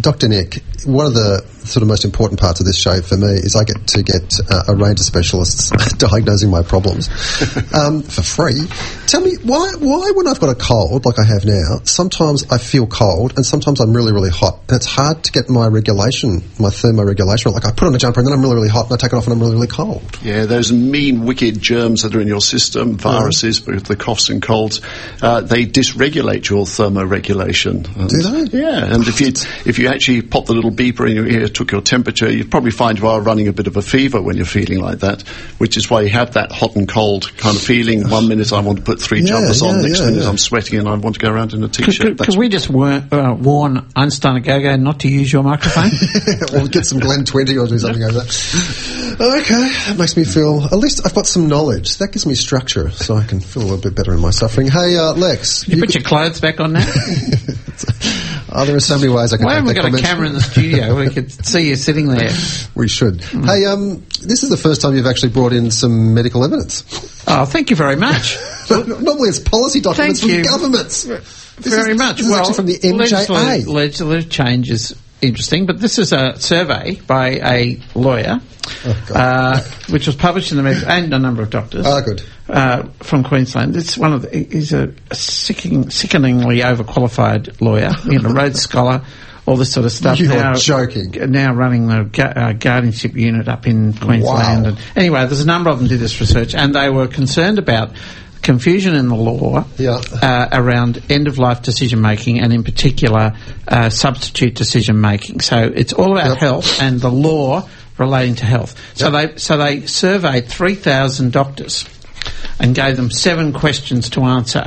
[0.00, 0.28] Dr.
[0.28, 3.56] Nick, one of the sort of most important parts of this show for me is
[3.56, 7.08] I get to get uh, a range of specialists diagnosing my problems
[7.74, 8.66] um, for free.
[9.06, 9.72] Tell me why?
[9.78, 13.44] Why when I've got a cold like I have now, sometimes I feel cold and
[13.44, 14.60] sometimes I'm really really hot.
[14.68, 17.52] And it's hard to get my regulation, my thermoregulation.
[17.52, 19.12] Like I put on a jumper and then I'm really really hot and I take
[19.12, 20.02] it off and I'm really really cold.
[20.22, 24.42] Yeah, those mean, wicked germs that are in your system, viruses, with the coughs and
[24.42, 24.80] colds,
[25.22, 27.96] uh, they dysregulate your thermoregulation.
[27.96, 28.58] And- Do they?
[28.58, 29.28] Yeah, and if you
[29.66, 32.70] if you actually pop the little beeper in your ear, took your temperature, you'd probably
[32.70, 35.22] find you are running a bit of a fever when you're feeling like that,
[35.58, 38.08] which is why you have that hot and cold kind of feeling.
[38.08, 40.28] One minute I want to put three Yeah, jumpers on, yeah, next yeah, minute yeah.
[40.28, 42.06] I'm sweating and I want to go around in a Could, t-shirt.
[42.06, 45.90] could, That's could we just war, uh, warn Einstein Gogo not to use your microphone?
[46.62, 49.16] or get some Glen 20 or do something like that.
[49.18, 51.96] Okay, that makes me feel, at least I've got some knowledge.
[51.98, 54.68] That gives me structure so I can feel a little bit better in my suffering.
[54.68, 56.86] Hey, uh, Lex, you put your clothes back on now?
[58.56, 60.40] oh, there are so ways I can Why haven't we got a camera in the
[60.52, 60.96] studio?
[60.96, 62.30] We could see you sitting there.
[62.74, 63.24] We should.
[63.24, 63.44] Hmm.
[63.44, 66.84] Hey, um, this is the first time you've actually brought in some medical evidence.
[67.26, 68.36] Oh, thank you very much.
[68.70, 70.44] Normally it's policy documents Thank from you.
[70.44, 71.04] governments.
[71.04, 72.18] This very is, much.
[72.18, 73.66] This is actually from the MJA.
[73.66, 78.40] legislative change is interesting, but this is a survey by a lawyer,
[78.84, 81.86] Oh, uh, which was published in the Med- and a number of doctors.
[81.86, 82.22] Ah, good.
[82.48, 83.76] Uh, from Queensland.
[83.76, 89.02] It's one of the, he's a sickening, sickeningly overqualified lawyer, you know, Rhodes Scholar,
[89.46, 90.18] all this sort of stuff.
[90.18, 91.12] You're now, joking.
[91.30, 94.64] Now running the gu- uh, guardianship unit up in Queensland.
[94.64, 94.68] Wow.
[94.70, 97.90] And anyway, there's a number of them did this research, and they were concerned about
[98.46, 100.00] confusion in the law Yeah.
[100.22, 103.34] uh, around end of life decision making, and in particular
[103.68, 105.40] uh, substitute decision making.
[105.40, 106.38] So it's all about Yep.
[106.38, 107.68] health and the law
[107.98, 108.74] relating to health.
[108.94, 111.84] So they so they surveyed three thousand doctors
[112.58, 114.64] and gave them seven questions to answer.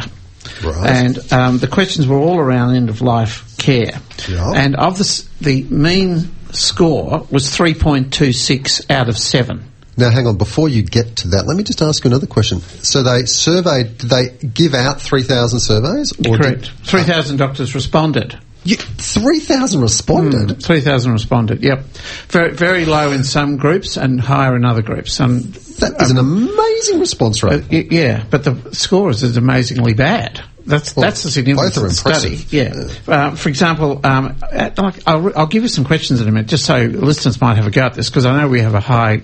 [0.64, 0.90] Right.
[0.90, 4.00] And um, the questions were all around end of life care.
[4.28, 4.52] Yeah.
[4.56, 9.64] And of the the mean score was three point two six out of seven.
[10.00, 10.38] Now, hang on.
[10.38, 12.60] Before you get to that, let me just ask you another question.
[12.62, 13.98] So they surveyed.
[14.00, 16.12] Did they give out three thousand surveys?
[16.28, 16.62] Or Correct.
[16.62, 18.40] Did, Three thousand doctors responded.
[18.64, 20.62] you, three thousand responded.
[20.64, 21.62] Three thousand responded.
[21.64, 21.80] Yep.
[22.30, 25.20] Very very low in some groups and higher in other groups.
[25.20, 25.42] Um,
[25.80, 27.64] That is an amazing response rate.
[27.72, 30.42] uh, yeah, but the scores is amazingly bad.
[30.66, 32.34] That's Well, that's the significance both are of the study.
[32.34, 32.54] impressive.
[32.54, 33.14] Yeah.
[33.14, 36.46] Uh, for example, um, uh, like, I'll, I'll give you some questions in a minute,
[36.48, 38.80] just so listeners might have a go at this, because I know we have a
[38.80, 39.22] high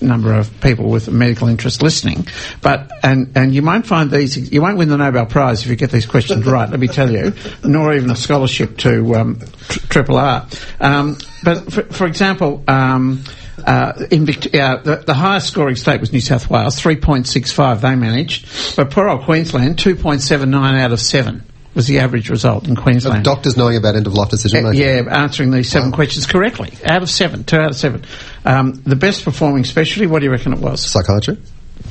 [0.00, 2.26] number of people with a medical interest listening.
[2.62, 4.50] But and and you won't find these.
[4.52, 6.68] You won't win the Nobel Prize if you get these questions right.
[6.68, 7.34] Let me tell you,
[7.64, 10.46] nor even a scholarship to um, tr- Triple R.
[10.80, 12.64] Um, but for, for example.
[12.68, 13.24] Um,
[13.66, 17.96] uh, in Vict- uh, the, the highest scoring state was New South Wales, 3.65 they
[17.96, 21.42] managed, but poor old Queensland, 2.79 out of 7
[21.78, 23.24] was the average result in Queensland.
[23.24, 24.84] Doctors knowing about end of life decision Uh, making.
[24.84, 26.72] yeah, answering these seven questions correctly.
[26.84, 28.02] Out of seven, two out of seven.
[28.44, 30.84] Um, the best performing specialty, what do you reckon it was?
[30.84, 31.38] Psychiatry.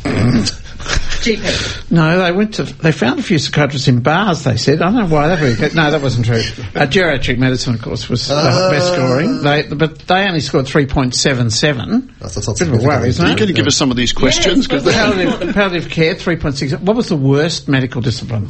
[0.03, 1.91] GP.
[1.91, 4.81] No, they went to, they found a few psychiatrists in bars, they said.
[4.81, 6.35] I don't know why that really, no, that wasn't true.
[6.75, 9.41] Uh, geriatric medicine, of course, was uh, best scoring.
[9.41, 12.11] They, but they only scored 3.77.
[12.19, 13.39] That's, that's not Bit of a worry, isn't Are you it?
[13.39, 14.67] going to give us some of these questions?
[14.67, 16.79] 'Cause they're Palliative, palliative care, 3.6.
[16.81, 18.49] What was the worst medical discipline?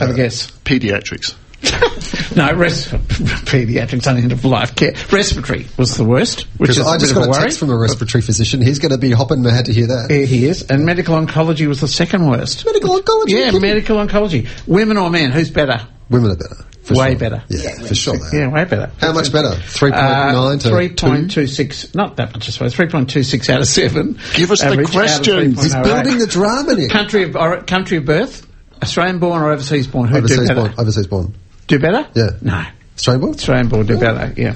[0.00, 0.50] Have a guess.
[0.64, 1.34] paediatrics.
[2.36, 4.92] No, res- paediatrics on end of life care.
[5.12, 7.42] Respiratory was the worst, which is Because I a just bit got a a worry.
[7.42, 8.60] text from a respiratory physician.
[8.60, 10.10] He's going to be hopping mad to hear that.
[10.10, 10.62] Here he is.
[10.68, 12.66] And medical oncology was the second worst.
[12.66, 13.28] Medical oncology.
[13.30, 13.60] Yeah, kidding.
[13.60, 14.48] medical oncology.
[14.66, 15.86] Women or men, who's better?
[16.10, 16.56] Women are better.
[16.82, 17.18] For Way sure.
[17.20, 17.44] better.
[17.48, 18.18] Yeah, for sure.
[18.18, 18.38] they.
[18.40, 18.90] Yeah, way better.
[18.98, 19.50] How much better?
[19.50, 22.74] 3.9 Uh, to 3.26, not that much, I suppose.
[22.74, 24.18] 3.26 out of 7.
[24.34, 25.62] Give us the Average out questions.
[25.62, 26.90] He's building the drama, Nick.
[26.90, 28.46] Country of, or, country of birth?
[28.84, 30.08] Australian born or overseas born?
[30.08, 30.60] Who'd do Overseas better?
[30.60, 30.74] born.
[30.78, 31.34] Overseas born.
[31.66, 32.06] Do better?
[32.14, 32.30] Yeah.
[32.42, 32.64] No.
[32.96, 33.34] Australian born?
[33.34, 34.54] Australian born do better, yeah.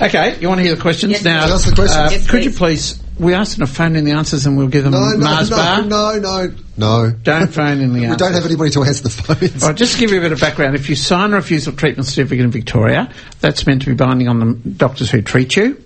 [0.00, 1.12] Okay, you want to hear the questions?
[1.12, 1.52] Yes, now, please.
[1.52, 1.96] Ask the questions.
[1.98, 2.94] uh, Yes, could you please.
[2.94, 5.16] please, we asked them to phone in the answers and we'll give them No, no,
[5.18, 5.82] Mars no, bar.
[5.82, 7.10] no, no, no.
[7.22, 8.16] Don't phone in the We answers.
[8.18, 9.62] don't have anybody to answer the phones.
[9.62, 11.72] All right, just to give you a bit of background, if you sign a refusal
[11.74, 15.82] treatment certificate in Victoria, that's meant to be binding on the doctors who treat you.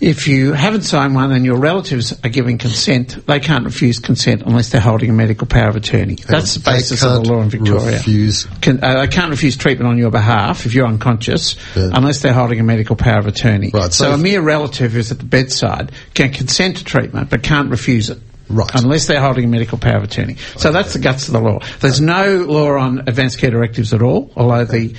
[0.00, 4.42] If you haven't signed one and your relatives are giving consent, they can't refuse consent
[4.46, 6.14] unless they're holding a medical power of attorney.
[6.14, 7.96] That's the basis of the law in Victoria.
[7.96, 11.90] refuse- Can, uh, they can't refuse treatment on your behalf if you're unconscious Yeah.
[11.94, 13.72] unless they're holding a medical power of attorney.
[13.74, 17.42] Right, so so a mere relative who's at the bedside can consent to treatment but
[17.42, 18.20] can't refuse it.
[18.48, 18.70] Right.
[18.74, 20.36] Unless they're holding a medical power of attorney.
[20.56, 21.58] So that's the guts of the law.
[21.80, 24.94] There's no law on advanced care directives at all, although the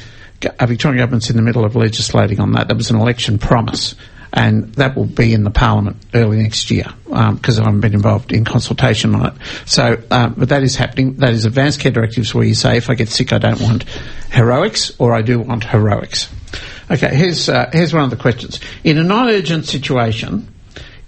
[0.59, 2.67] uh, Victorian government's in the middle of legislating on that.
[2.67, 3.95] That was an election promise.
[4.31, 8.31] And that will be in the Parliament early next year because I haven't been involved
[8.31, 9.33] in consultation on it.
[9.65, 11.15] So, um, but that is happening.
[11.15, 13.85] That is advanced care directives where you say, if I get sick, I don't want
[14.31, 16.29] heroics, or I do want heroics.
[16.91, 18.59] Okay, here's uh, here's one of the questions.
[18.83, 20.47] In a non-urgent situation,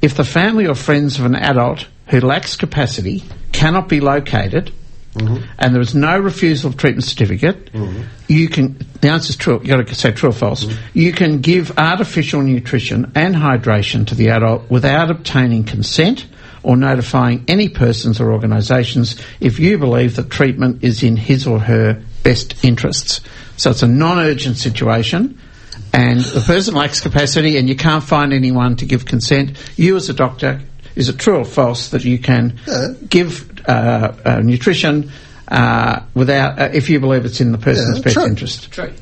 [0.01, 4.73] if the family or friends of an adult who lacks capacity cannot be located
[5.13, 5.43] Mm-hmm.
[5.59, 8.03] and there is no refusal of treatment certificate, mm-hmm.
[8.29, 10.97] you can, the answer is true, you've got to say true or false, mm-hmm.
[10.97, 16.27] you can give artificial nutrition and hydration to the adult without obtaining consent
[16.63, 21.59] or notifying any persons or organisations if you believe that treatment is in his or
[21.59, 23.19] her best interests.
[23.57, 25.37] So it's a non-urgent situation
[25.93, 30.09] and the person lacks capacity and you can't find anyone to give consent, you as
[30.09, 30.61] a doctor,
[30.95, 32.87] is it true or false that you can Yeah.
[33.09, 35.11] give uh, uh, nutrition
[35.47, 38.25] uh, without, uh, if you believe it's in the person's Yeah, best true.
[38.25, 38.71] interest?
[38.71, 38.93] True.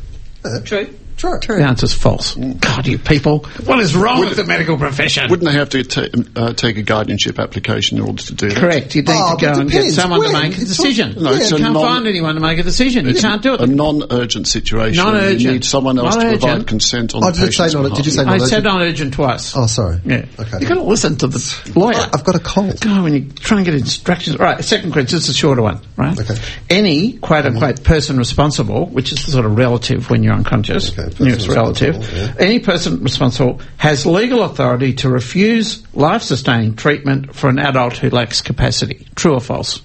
[0.64, 0.88] True.
[1.20, 1.58] True.
[1.58, 2.36] The answer's false.
[2.36, 3.40] God, you people.
[3.66, 5.30] What is wrong with the medical profession?
[5.30, 8.58] Wouldn't they have to ta- uh, take a guardianship application in order to do that?
[8.58, 8.96] Correct.
[8.96, 10.32] You need Oh, to go and get someone When?
[10.32, 11.16] to make a decision.
[11.22, 13.08] No, it's you can't non- find anyone to make a decision.
[13.08, 13.62] You can't do it.
[13.62, 15.04] A non-urgent situation.
[15.04, 15.42] Non-urgent.
[15.42, 17.98] You need someone else to provide consent on Oh, the did it say non- behalf.
[17.98, 18.44] did you say I non-urgent?
[18.48, 19.54] I said non-urgent twice.
[19.56, 20.00] Oh, sorry.
[20.06, 20.26] Yeah.
[20.40, 20.58] Okay.
[20.62, 21.96] You've got to listen to the lawyer.
[22.14, 22.80] I've got a cold.
[22.80, 24.38] God, when you try and get instructions.
[24.40, 26.18] Right, second question, just a shorter one, right?
[26.18, 26.36] Okay.
[26.70, 31.02] Any quote unquote person responsible, which is the sort of relative when you're unconscious, Okay,
[31.04, 37.36] person nearest relative, responsible, any person responsible has legal authority to refuse life sustaining treatment
[37.36, 39.08] for an adult who lacks capacity.
[39.16, 39.82] True or false?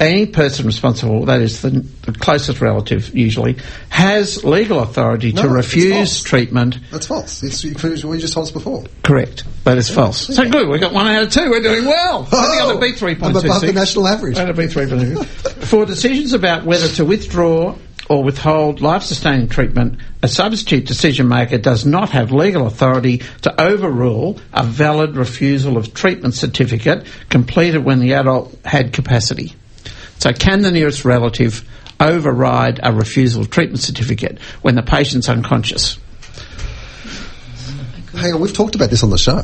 [0.00, 3.56] Any person responsible, that is the, the closest relative usually,
[3.88, 6.78] has legal authority No, to refuse treatment.
[6.90, 7.42] That's false.
[7.42, 8.84] It's, you just told us before.
[9.02, 9.44] Correct.
[9.64, 10.34] That is false.
[10.34, 11.50] So good, we got one out of two.
[11.50, 12.22] We're doing well.
[12.22, 14.38] I think Oh, beat three I'm point above the national average.
[14.38, 14.86] I'll beat three.
[15.66, 17.76] For decisions about whether to withdraw
[18.08, 24.38] or withhold life-sustaining treatment, a substitute decision maker does not have legal authority to overrule
[24.52, 29.54] a valid refusal of treatment certificate completed when the adult had capacity.
[30.18, 31.68] So can the nearest relative
[32.00, 35.98] override a refusal of treatment certificate when the patient's unconscious?
[38.18, 39.42] Hang on, we've talked about this on the show.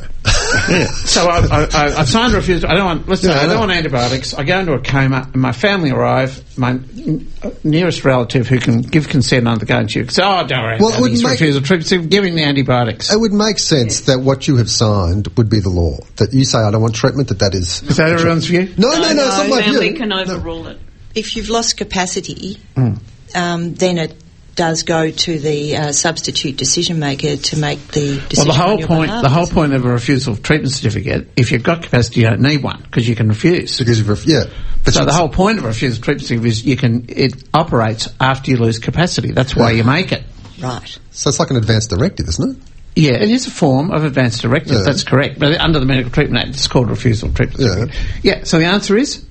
[1.04, 2.70] So I, I, I, I signed a refusal.
[2.70, 3.08] I don't want.
[3.08, 4.34] Listen, Yeah, I I don't want antibiotics.
[4.34, 6.42] I go into a coma, and my family arrive.
[6.58, 7.30] My n-
[7.64, 11.12] nearest relative who can give consent undergoing to says, "Oh, don't worry Well, it would
[11.12, 11.90] make- refusal treatments.
[11.90, 15.48] So Give him the antibiotics." It would make sense that what you have signed would
[15.50, 15.98] be the law.
[16.16, 17.82] That you say, I don't want treatment, that that is...
[17.82, 18.72] Is that everyone's view?
[18.78, 19.98] No, no, no, it's not my family view.
[19.98, 20.20] can No.
[20.22, 20.78] overrule it.
[21.14, 22.94] If you've lost capacity, Hmm.
[23.34, 24.14] um, then it
[24.54, 28.28] does go to the uh, substitute decision maker to make the decision.
[28.36, 29.54] Well, the on whole your point, behalf, the whole isn't it?
[29.54, 32.80] point of a refusal of treatment certificate, if you've got capacity, you don't need one
[32.82, 33.78] because you can refuse.
[33.78, 34.44] Because you've, ref- yeah.
[34.84, 37.42] But So the whole point of a refusal of treatment certificate is you can it
[37.54, 39.32] operates after you lose capacity.
[39.32, 40.24] That's why you make it.
[40.60, 40.98] Right.
[41.10, 42.62] So it's like an advance directive, isn't it?
[42.96, 44.76] Yeah, it is a form of advance directive.
[44.76, 44.82] Yeah.
[44.84, 45.38] That's correct.
[45.40, 47.68] But under the Medical Treatment Act, it's called refusal of treatment Yeah.
[47.74, 48.06] certificate.
[48.22, 48.44] Yeah.
[48.44, 49.24] So the answer is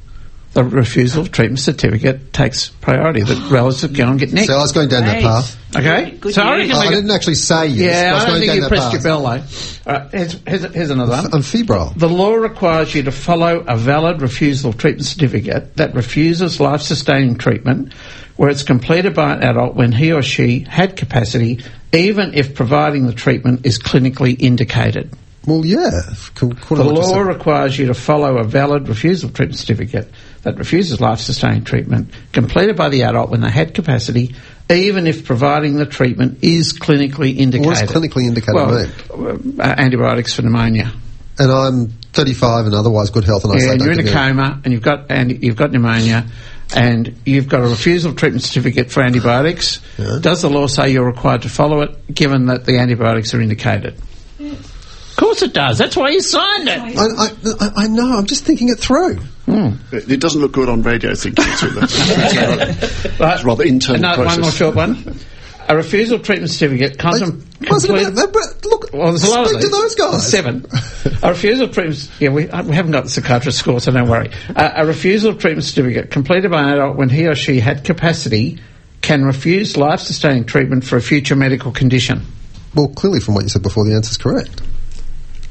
[0.53, 3.21] the refusal of treatment certificate takes priority.
[3.23, 4.47] The relatives go and get nicked.
[4.47, 5.75] So I was going down that path.
[5.75, 6.11] okay.
[6.11, 6.67] Good so I news.
[6.69, 7.77] reckon I, I didn't actually say yes.
[7.77, 8.93] but Yeah, I was I don't going think down you pressed path.
[8.93, 9.91] your bell though.
[9.93, 11.33] All right, here's, here's, here's another one.
[11.33, 11.93] I'm febrile.
[11.95, 16.81] The law requires you to follow a valid refusal of treatment certificate that refuses life
[16.81, 17.93] sustaining treatment
[18.35, 21.59] where it's completed by an adult when he or she had capacity,
[21.91, 25.11] even if providing the treatment is clinically indicated.
[25.45, 25.89] Well, yeah.
[25.91, 29.59] c- according The to what you law requires you to follow a valid refusal treatment
[29.59, 30.09] certificate
[30.43, 34.35] that refuses life sustaining treatment completed by the adult when they had capacity,
[34.69, 37.67] even if providing the treatment is clinically indicated.
[37.67, 40.91] What does clinically indicated well, uh, antibiotics for pneumonia.
[41.39, 44.11] And I'm 35 and otherwise good health, and I Yeah, say and you're in a
[44.11, 46.27] coma, and you've got and you've got pneumonia,
[46.75, 49.79] and you've got a refusal of treatment certificate for antibiotics.
[49.97, 53.95] Does the law say you're required to follow it, given that the antibiotics are indicated?
[55.13, 55.77] Of course it does.
[55.77, 56.79] That's why you signed it.
[56.97, 58.17] I, I, I- I know.
[58.17, 59.19] I'm just thinking it through.
[59.47, 63.17] It, it doesn't look good on radio thinking through that.
[63.19, 63.33] Right.
[63.35, 65.15] It's rather internal Another, one more short one.
[65.69, 69.29] A refusal of treatment certificate I, contem- wasn't complete- about, but look, Well, there's a
[69.29, 70.29] lot speak of to those guys.
[70.29, 70.65] Seven.
[71.21, 72.11] a refusal of treatment.
[72.19, 74.29] Yeah, we, uh, we haven't got the psychiatrist score, so don't worry.
[74.55, 78.59] Uh, a refusal treatment certificate completed by an adult when he or she had capacity
[79.01, 82.25] can refuse life-sustaining treatment for a future medical condition.
[82.75, 84.61] Well, clearly from what you said before, the answer is correct.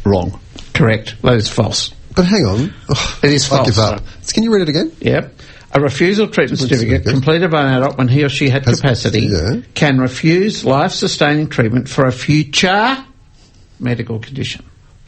[0.05, 0.39] Wrong.
[0.75, 1.17] Correct.
[1.23, 1.91] That is false.
[2.15, 2.75] But hang on.
[3.23, 3.93] It is I give false.
[4.01, 4.03] up.
[4.33, 4.93] Can you read it again?
[5.01, 5.35] Yep.
[5.75, 9.21] A refusal treatment certificate completed by an adult when he or she had Has- capacity
[9.23, 9.61] yeah.
[9.75, 13.03] can refuse life-sustaining treatment for a future
[13.81, 14.65] medical condition.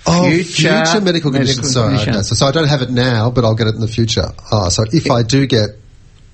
[0.07, 1.33] Oh, future medical.
[1.33, 2.15] Sorry, condition.
[2.15, 2.23] okay.
[2.23, 4.25] so, so I don't have it now, but I'll get it in the future.
[4.51, 5.69] Ah, so if I do get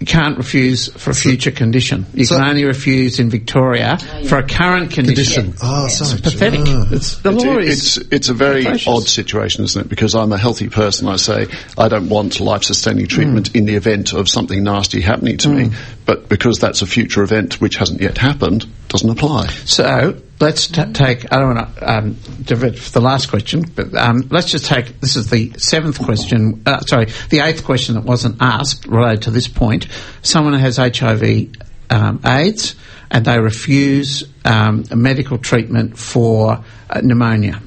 [0.06, 2.06] can't refuse for a future condition.
[2.14, 5.52] You so- can only refuse in Victoria oh, for a current condition.
[5.52, 6.60] condition, oh, sorry, It's pathetic.
[6.64, 6.88] Ah.
[6.90, 7.96] It's, the law it- is.
[7.98, 8.88] it's it's a very atrocious.
[8.88, 9.88] odd situation, isn't it?
[9.88, 11.06] Because I'm a healthy person.
[11.06, 11.46] I say
[11.76, 13.58] I don't want life-sustaining treatment hmm.
[13.58, 15.68] in the event of something nasty happening to me.
[15.68, 15.74] Hmm.
[16.06, 19.48] But because that's a future event which hasn't yet happened, doesn't apply.
[19.48, 21.32] So let's t- take.
[21.32, 25.00] I don't want to um, divert for the last question, but um, let's just take.
[25.00, 26.62] This is the seventh question.
[26.66, 29.86] Uh, sorry, the eighth question that wasn't asked related to this point.
[30.22, 31.50] Someone has HIV,
[31.90, 32.74] um, AIDS,
[33.10, 37.60] and they refuse um, medical treatment for uh, pneumonia.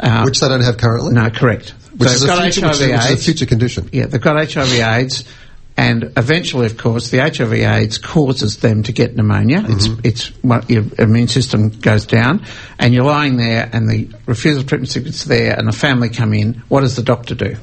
[0.00, 1.70] Uh, which they don't have currently, no, correct.
[1.96, 3.24] which, So is they've a got future, which, HIV is- which is a AIDS.
[3.24, 3.88] future condition.
[3.92, 5.24] Yeah, they've got HIV AIDS,
[5.76, 9.58] and eventually, of course, the HIV AIDS causes them to get pneumonia.
[9.58, 10.00] Mm-hmm.
[10.04, 12.46] It's it's what your immune system goes down,
[12.78, 16.62] and you're lying there, and the refusal treatment certificate's there, and the family come in.
[16.68, 17.56] What does the doctor do?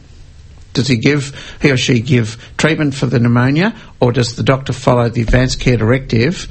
[0.73, 4.73] Does he give he or she give treatment for the pneumonia, or does the doctor
[4.73, 6.47] follow the advanced care directive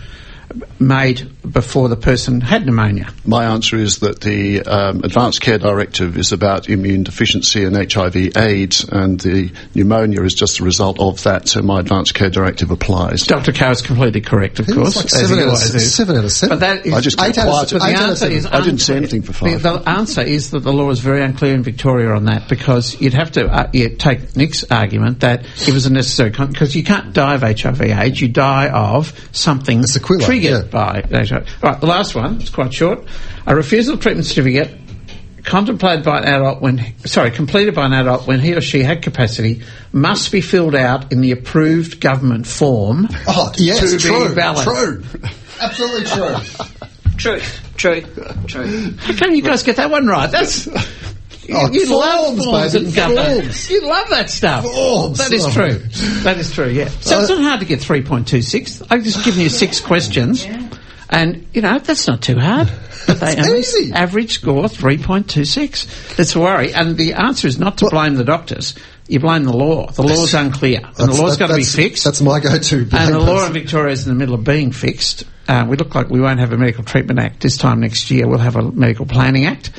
[0.79, 3.13] made before the person had pneumonia?
[3.25, 8.85] My answer is that the um, Advanced Care Directive is about immune deficiency and HIV/AIDS,
[8.89, 11.49] and the pneumonia is just a result of that.
[11.49, 13.27] So my Advanced Care Directive applies.
[13.27, 13.53] Dr.
[13.53, 14.79] Carr is completely correct, of course.
[14.79, 15.95] was like seven out of always se- is.
[15.95, 16.59] seven out of seven.
[16.59, 17.69] But that is, I just kept Eight out of quiet.
[17.69, 18.37] the eight out of answer seven.
[18.37, 19.63] is I didn't say anything for five.
[19.63, 23.01] The, the answer is that the law is very unclear in Victoria on that because
[23.01, 26.85] you'd have to uh, yeah, take Nick's argument that it was a necessary because you
[26.85, 30.71] can't die of HIV/AIDS, you die of something sequela, triggered yeah.
[30.71, 31.30] by HIV.
[31.31, 32.37] Right, the last one.
[32.41, 33.05] It's quite short.
[33.47, 34.77] A refusal of treatment certificate
[35.45, 39.01] contemplated by an adult when sorry completed by an adult when he or she had
[39.03, 44.35] capacity must be filled out in the approved government form Oh, yes, to true, be
[44.35, 44.65] valid.
[44.65, 45.03] true.
[45.61, 46.37] Absolutely true.
[47.17, 47.41] True,
[47.77, 48.03] true,
[48.47, 48.95] true.
[48.99, 50.31] How come you guys get that one right?
[50.31, 50.75] That's you,
[51.53, 53.43] Oh, you love forms, forms baby, and government.
[53.43, 53.71] forms.
[53.71, 54.65] You love that stuff.
[54.65, 55.19] Forms.
[55.19, 55.79] That is true.
[56.23, 56.69] That is true.
[56.69, 56.89] Yeah.
[57.01, 58.83] So it's Uh, not hard to get three point two six.
[58.91, 60.47] I've just given you six questions,
[61.11, 62.71] and you know that's not too hard.
[63.07, 63.93] But they It's easy.
[63.95, 65.87] average score three point two six.
[66.17, 68.75] That's a worry, and the answer is not to blame the doctors.
[69.09, 69.91] You blame the law.
[69.91, 72.05] The law's unclear, and the law's that- got to be fixed.
[72.05, 72.87] That's my go-to.
[72.93, 75.25] And the law in Victoria is in the middle of being fixed.
[75.49, 78.29] Uh, we look like we won't have a Medical Treatment Act this time next year.
[78.29, 79.71] We'll have a Medical Planning Act,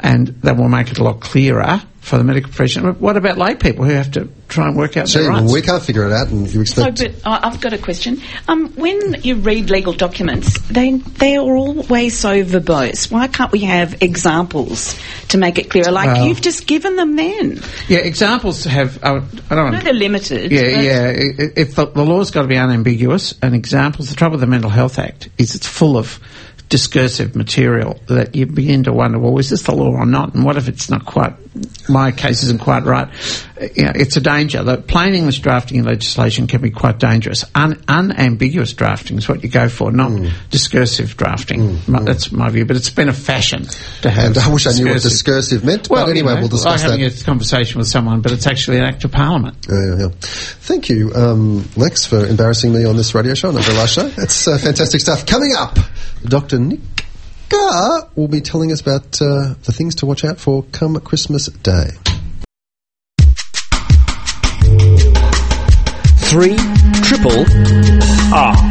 [0.00, 2.82] and that will make it a lot clearer for the medical profession.
[2.82, 5.52] But What about lay people who have to try and work out Gee, their well,
[5.52, 7.22] we can't figure it out, and you So, expect.
[7.24, 8.20] but I- I've got a question.
[8.48, 13.10] Um, when you read legal documents, they they are always so verbose.
[13.10, 14.96] Why can't we have examples
[15.28, 15.92] to make it clearer?
[15.92, 17.60] Like Well- you've just given them then.
[17.88, 18.98] yeah, examples have.
[19.02, 19.20] Uh,
[19.50, 20.50] I don't I know they're limited.
[20.50, 21.12] Yeah, yeah.
[21.14, 24.08] i- i- If the, the law's got to be unambiguous, and examples.
[24.08, 26.18] The trouble with the Mental Health Act is it's full of
[26.68, 30.34] discursive material that you begin to wonder, well, is this the law or not?
[30.34, 31.32] And what if it's not quite?
[31.88, 33.08] My case isn't quite right.
[33.76, 34.62] You know, it's a danger.
[34.62, 37.44] The plain English drafting in legislation can be quite dangerous.
[37.56, 40.30] Un- unambiguous drafting is what you go for, not Mm.
[40.50, 41.80] discursive drafting.
[41.88, 42.64] My- That's my view.
[42.64, 43.66] But it's been a fashion
[44.02, 44.26] to have.
[44.26, 46.82] And I wish I knew what discursive- meant, Well, but anyway, you know, we'll discuss
[46.84, 46.98] I'm that.
[47.00, 49.56] having a conversation with someone, but it's actually an act of parliament.
[49.68, 50.08] Yeah, yeah, yeah.
[50.20, 54.08] Thank you, um, Lex, for embarrassing me on this radio show, not the last show.
[54.08, 55.26] That's uh, fantastic stuff.
[55.26, 55.78] Coming up,
[56.24, 56.58] Dr.
[56.58, 56.89] Nick
[58.14, 61.90] Will be telling us about uh, the things to watch out for come Christmas Day.
[66.30, 66.56] Three
[67.02, 67.44] triple
[68.32, 68.69] R.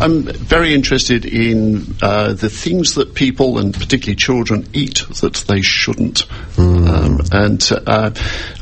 [0.00, 5.60] I'm very interested in uh, the things that people and particularly children eat that they
[5.60, 6.24] shouldn't.
[6.56, 8.10] Um, and uh,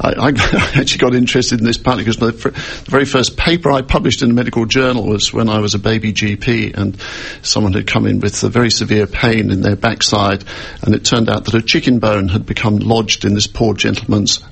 [0.00, 3.70] I, I actually got interested in this partly because the, fir- the very first paper
[3.70, 7.00] I published in a medical journal was when I was a baby GP and
[7.42, 10.42] someone had come in with a very severe pain in their backside
[10.82, 14.42] and it turned out that a chicken bone had become lodged in this poor gentleman's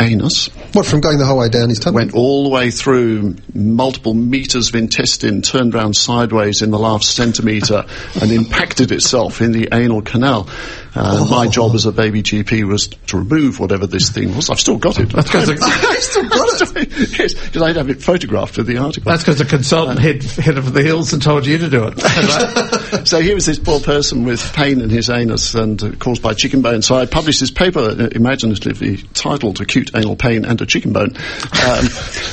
[0.00, 1.96] anus What, from going the whole way down his tummy?
[1.96, 7.14] went all the way through multiple meters of intestine, turned round sideways in the last
[7.14, 7.84] centimetre,
[8.20, 10.48] and impacted itself in the anal canal.
[10.94, 14.50] Uh, My job as a baby GP was to remove whatever this thing was.
[14.50, 15.08] I've still got it.
[15.08, 17.18] That's 'cause it- I've still got it.
[17.18, 19.10] yes, because I'd have it photographed for the article.
[19.10, 21.98] That's because the consultant head, head of the hills and told you to do it.
[23.08, 26.34] so here was this poor person with pain in his anus and uh, caused by
[26.34, 26.82] chicken bone.
[26.82, 31.16] So I published this paper, uh, imaginatively titled "Acute Anal Pain and a Chicken Bone,"
[31.16, 31.86] um,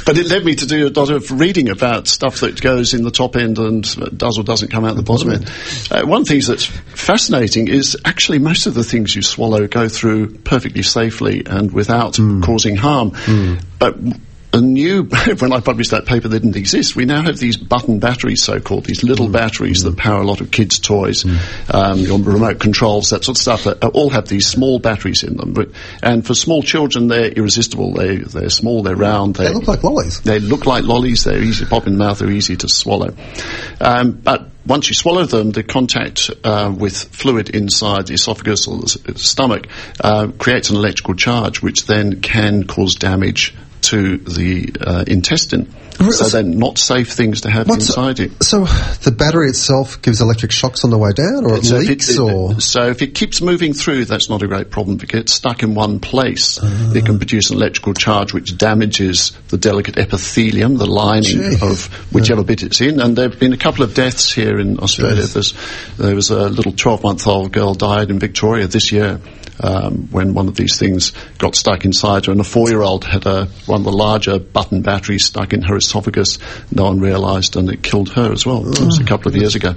[0.05, 3.03] but it led me to do a lot of reading about stuff that goes in
[3.03, 5.49] the top end and uh, does or doesn't come out the bottom end.
[5.89, 10.39] Uh, one thing that's fascinating is actually most of the things you swallow go through
[10.39, 12.41] perfectly safely and without hmm.
[12.41, 13.57] causing harm, hmm.
[13.77, 13.95] but
[14.51, 15.03] a new,
[15.39, 16.95] when I published that paper, they didn't exist.
[16.95, 19.33] We now have these button batteries, so-called, these little hmm.
[19.33, 21.25] batteries that power a lot of kids' toys,
[21.71, 25.37] um, your remote controls, that sort of stuff, that all have these small batteries in
[25.37, 25.53] them.
[25.53, 25.69] But,
[26.01, 27.93] and for small children, they're irresistible.
[27.93, 30.21] They, they're small, they're round, They look like lollies.
[30.21, 31.23] they look like lollies.
[31.23, 32.17] They're easy to pop in the mouth.
[32.17, 33.13] They're easy to swallow.
[33.79, 38.77] Um, but once you swallow them, the contact uh, with fluid inside the esophagus or
[38.77, 39.65] the stomach
[39.99, 45.73] uh, creates an electrical charge, which then can cause damage to the uh, intestine.
[46.11, 48.31] So they're not safe things to have What's- inside you.
[48.41, 48.63] So
[49.03, 52.09] the battery itself gives electric shocks on the way down, or it So if, leaks,
[52.09, 54.95] it, or so if it keeps moving through, that's not a great problem.
[54.95, 56.93] If it gets stuck in one place, Ah.
[56.93, 62.45] it can produce an electrical charge which damages the delicate epithelium, the lining of whichever
[62.45, 63.01] bit it's in.
[63.01, 65.23] And there have been a couple of deaths here in Australia.
[65.25, 65.53] There's,
[65.97, 69.19] there was a little 12-month-old girl died in Victoria this year.
[69.61, 73.49] Um, when one of these things got stuck inside her, and a four-year-old had a,
[73.69, 76.39] one of the larger button batteries stuck in her esophagus.
[76.71, 78.67] No one realised, and it killed her as well.
[78.67, 79.75] It was a couple of years ago.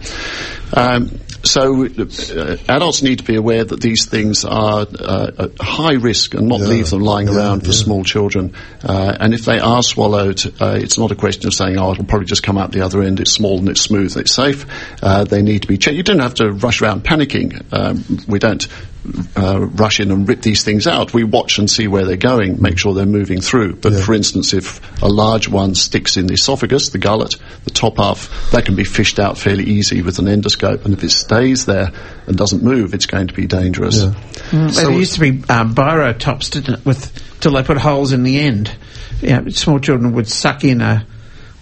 [0.75, 5.95] Um, so uh, adults need to be aware that these things are uh, at high
[5.95, 6.67] risk and not Yeah.
[6.69, 7.83] leave them lying Yeah, around for yeah.
[7.85, 8.55] small children.
[8.83, 12.05] Uh, and if they are swallowed, uh, it's not a question of saying, "Oh, it'll
[12.05, 13.19] probably just come out the other end.
[13.21, 14.67] It's small and it's smooth and it's safe."
[15.03, 15.97] Uh, they need to be checked.
[15.97, 17.61] You don't have to rush around panicking.
[17.73, 18.67] Um, we don't
[19.37, 21.13] uh, rush in and rip these things out.
[21.13, 23.77] We watch and see where they're going, make sure they're moving through.
[23.77, 27.35] But for instance, if a large one sticks in the esophagus, the gullet,
[27.65, 30.85] the top half, that can be fished out fairly easy with an endoscope.
[30.85, 31.91] And if it stays there
[32.27, 34.03] and doesn't move, it's going to be dangerous.
[34.03, 34.11] so
[34.51, 38.23] there used to be um, biro tops, didn't it, with till they put holes in
[38.23, 38.75] the end.
[39.21, 41.07] Yeah, small children would suck in a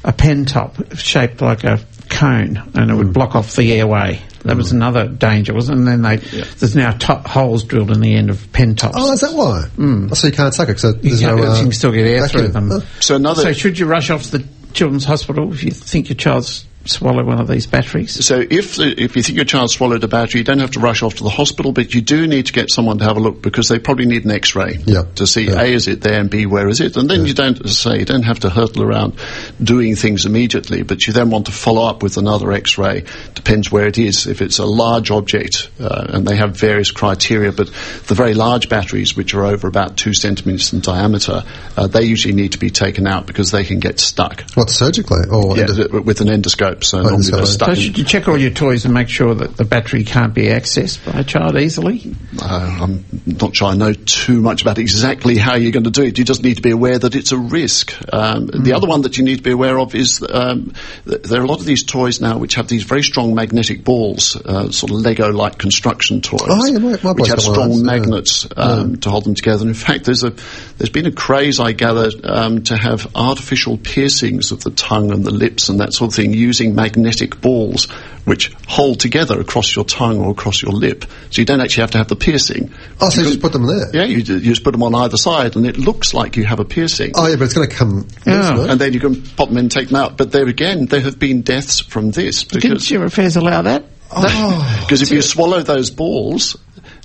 [0.04, 4.20] a pen top shaped like a cone, and it would block off the airway.
[4.40, 5.80] That was another danger, wasn't it?
[5.80, 8.96] And then they, there's now to- holes drilled in the end of pen tops.
[8.98, 9.66] Oh, is that why?
[9.76, 10.16] Mm.
[10.16, 11.42] So you can't suck it because you, there's can't- no.
[11.44, 12.70] you uh, can still get air through them.
[12.72, 12.80] Oh.
[13.00, 13.42] So another.
[13.42, 17.26] So should you rush off to the children's hospital if you think your child's swallowed
[17.26, 18.24] one of these batteries?
[18.24, 20.80] So if the, if you think your child swallowed a battery, you don't have to
[20.80, 23.20] rush off to the hospital, but you do need to get someone to have a
[23.20, 25.02] look because they probably need an X-ray Yeah.
[25.16, 25.60] to see Yeah.
[25.60, 28.04] A is it there and B where is it, and then you don't say you
[28.04, 29.14] don't have to hurtle around
[29.62, 33.04] doing things immediately, but you then want to follow up with another X-ray.
[33.34, 34.26] Depends where it is.
[34.26, 37.66] If it's a large object, uh, and they have various criteria, but
[38.06, 41.44] the very large batteries, which are over about two centimeters in diameter,
[41.76, 44.44] uh, they usually need to be taken out because they can get stuck.
[44.54, 45.28] What surgically?
[45.30, 47.68] Or Yeah, endo- with an endoscope, so normally they're stuck.
[47.70, 50.44] So should you check all your toys and make sure that the battery can't be
[50.44, 52.14] accessed by a child easily?
[52.40, 56.02] Uh, I'm not sure I know too much about exactly how you're going to do
[56.02, 56.18] it.
[56.18, 57.92] You just need to be aware that it's a risk.
[58.12, 60.72] Um, The other one that you need to be aware of is um,
[61.06, 63.84] th- there are a lot of these toys now which have these very strong magnetic
[63.84, 67.46] balls, uh, sort of Lego-like construction toys, Oh, yeah, my- my which boy's have got
[67.46, 67.84] one of strong those, yeah.
[67.84, 69.60] magnets um, to hold them together.
[69.62, 70.32] And in fact, there's a
[70.78, 75.24] there's been a craze, I gather, um, to have artificial piercings of the tongue and
[75.24, 77.88] the lips and that sort of thing using magnetic balls
[78.24, 81.04] which hold together across your tongue or across your lip.
[81.30, 82.72] So you don't actually have to have the piercing.
[83.00, 83.90] Oh, so you can- just put them there?
[83.92, 86.60] Yeah, you, you just put them on either side and it looks like you have
[86.60, 87.12] a piercing.
[87.14, 88.06] Oh, yeah, but it's going to come.
[88.26, 88.50] Yeah.
[88.52, 88.70] loose.
[88.70, 90.16] And then you can pop them in and take them out.
[90.16, 93.84] But there again, there have been deaths from this Didn't your affairs allow that?
[94.12, 96.56] Oh, because if you swallow those balls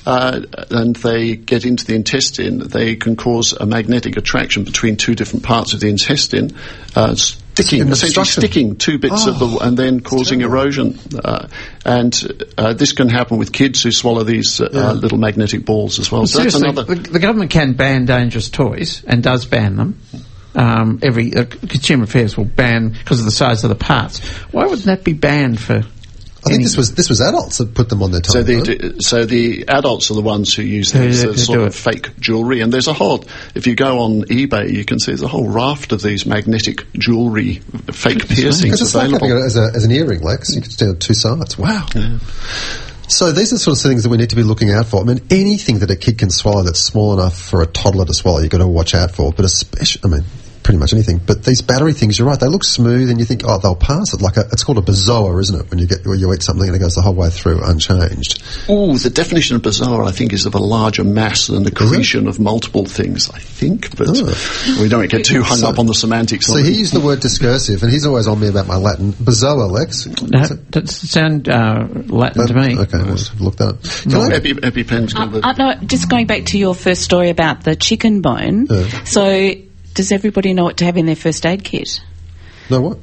[0.05, 5.15] uh, and they get into the intestine, they can cause a magnetic attraction between two
[5.15, 6.55] different parts of the intestine,
[6.95, 7.15] uh,
[7.63, 10.99] sticking, essentially sticking two bits of the, and then causing erosion.
[11.23, 11.47] Uh,
[11.85, 15.99] and uh, this can happen with kids who swallow these uh, uh, little magnetic balls
[15.99, 16.27] as well.
[16.27, 16.83] So that's another.
[16.83, 19.99] the, the government can ban dangerous toys and does ban them.
[20.53, 24.25] Um, every uh, Consumer Affairs will ban because of the size of the parts.
[24.53, 25.83] Why wouldn't that be banned for?
[26.45, 28.33] I think this was this was adults that put them on their tongue.
[28.33, 31.59] So the, so the adults are the ones who use Who- these who uh, sort
[31.61, 31.73] of it.
[31.73, 33.25] fake jewellery, and there's a whole.
[33.55, 36.85] If you go on eBay, you can see there's a whole raft of these magnetic
[36.93, 37.55] jewellery,
[37.91, 39.27] fake piercings Because it's like available.
[39.27, 40.53] having it as, a, as an earring, Lex.
[40.55, 41.57] You can stand on two sides.
[41.57, 41.87] Wow.
[43.07, 44.99] So these are the sort of things that we need to be looking out for.
[45.01, 48.13] I mean, anything that a kid can swallow that's small enough for a toddler to
[48.15, 49.31] swallow, you've got to watch out for.
[49.31, 50.25] But especially, I mean,
[50.65, 51.19] pretty much anything.
[51.25, 54.13] But these battery things, you're right, they look smooth and you think, oh, they'll pass
[54.15, 54.21] it.
[54.21, 55.69] Like a, it's called a bezoar, isn't it?
[55.69, 58.41] When you get, when you eat something and it goes the whole way through unchanged.
[58.69, 62.27] Ooh, the definition of bezoar, I think, is of a larger mass than the accretion
[62.27, 63.29] of multiple things.
[63.29, 64.77] I think, but Oh.
[64.81, 66.47] we don't get too hung So- up on the semantics.
[66.47, 69.13] So he used the word discursive and he's always on me about my Latin.
[69.13, 70.05] Bezoar, Lex.
[70.05, 72.77] That doesn't sound uh, Latin to me.
[72.79, 73.83] Okay, we'll just look that up.
[73.83, 77.29] Can I, Epi, EpiPen's got the- Uh, no, just going back to your first story
[77.29, 78.67] about the chicken bone.
[79.05, 79.51] So,
[79.95, 82.01] does everybody know what to have in their first aid kit?
[82.69, 82.99] no, what?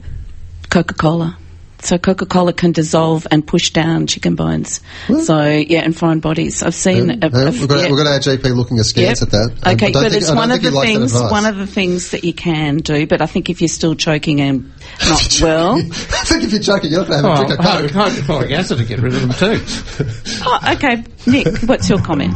[0.71, 1.39] Coca Cola.
[1.85, 4.81] So Coca Cola can dissolve and push down chicken bones.
[5.09, 5.25] What?
[5.25, 6.63] So yeah, and foreign bodies.
[6.63, 7.09] I've seen.
[7.09, 7.89] Yeah, a, a- we've, got, yeah.
[7.89, 9.29] we've got our GP looking askance Yep.
[9.29, 9.73] at that.
[9.75, 11.13] Okay, but think- it's one of the things.
[11.13, 13.07] One of the things that you can do.
[13.07, 14.71] But I think if you're still choking and
[15.09, 17.59] not well, I think if you're choking, you're not going to have a Oh, drink
[17.59, 17.91] of hyd- Coke.
[17.93, 19.65] hydrochloric acid to get rid of them too.
[20.47, 22.33] oh, okay, Nick, what's your comment?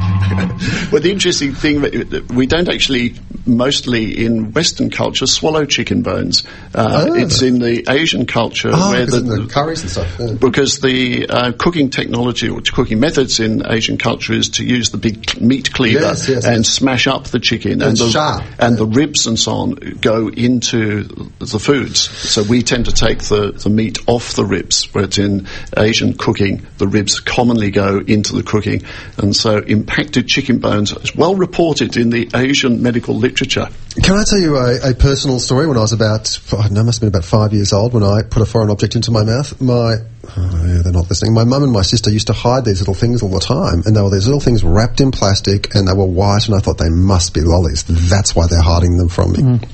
[0.92, 3.14] Well, the interesting thing that that we don't actually,
[3.46, 6.42] mostly in Western culture, swallow chicken bones.
[6.74, 7.14] Uh, Oh.
[7.14, 10.16] It's in the Asian culture Oh, where because the, the curries and stuff.
[10.18, 10.32] yeah.
[10.38, 14.98] because the uh, cooking technology or cooking methods in Asian culture is to use the
[14.98, 16.68] big meat cleaver Yes, yes, and yes.
[16.68, 18.44] smash up the chicken and the sharp.
[18.58, 19.70] and the ribs and so on
[20.00, 21.04] go into
[21.38, 22.00] the foods.
[22.00, 26.66] So we tend to take the, the meat off the ribs, whereas in Asian cooking
[26.78, 28.82] the ribs commonly go into the cooking,
[29.18, 33.68] and so impacted chicken bones is well reported in the Asian medical literature.
[34.02, 35.66] Can I tell you a, a personal story?
[35.66, 37.94] When I was about, oh, I don't know, must have been about five years old
[37.94, 39.58] when I put a foreign object into my mouth.
[39.60, 39.96] My,
[40.36, 41.32] oh yeah, they're not listening.
[41.32, 43.96] My mum and my sister used to hide these little things all the time, and
[43.96, 46.78] they were these little things wrapped in plastic, and they were white, and I thought
[46.78, 47.84] they must be lollies.
[47.84, 49.38] That's why they're hiding them from me.
[49.38, 49.68] Mm.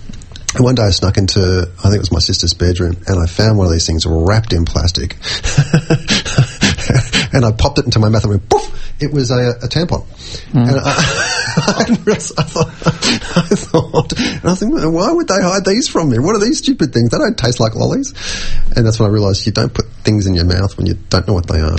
[0.55, 3.27] And one day I snuck into, I think it was my sister's bedroom, and I
[3.27, 5.15] found one of these things wrapped in plastic.
[7.33, 8.92] and I popped it into my mouth and went poof!
[9.03, 10.07] It was a, a tampon.
[10.55, 10.83] And I,
[11.55, 12.69] I, I thought,
[13.37, 16.19] I thought, and I was thinking, why would they hide these from me?
[16.19, 17.11] What are these stupid things?
[17.11, 18.15] They don't taste like lollies.
[18.77, 21.27] And that's when I realised you don't put things in your mouth when you don't
[21.29, 21.77] know what they are.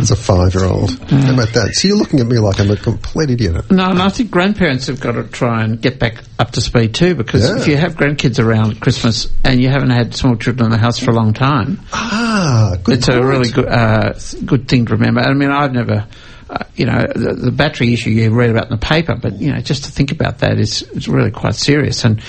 [0.00, 0.90] As a five-year-old.
[1.08, 1.70] How about that?
[1.74, 3.70] So you're looking at me like I'm a complete idiot.
[3.70, 6.94] No, and I think grandparents have got to try and get back up to speed
[6.94, 7.56] too, because Yeah.
[7.58, 10.78] if you have grandkids around at Christmas and you haven't had small children in the
[10.78, 14.12] house for a long time, Ah, good it's a really good uh,
[14.44, 15.20] good thing to remember.
[15.20, 16.06] I mean, I've never,
[16.50, 19.52] uh, you know, the, the battery issue you read about in the paper, but you
[19.52, 22.04] know, just to think about that is, is really quite serious.
[22.04, 22.20] And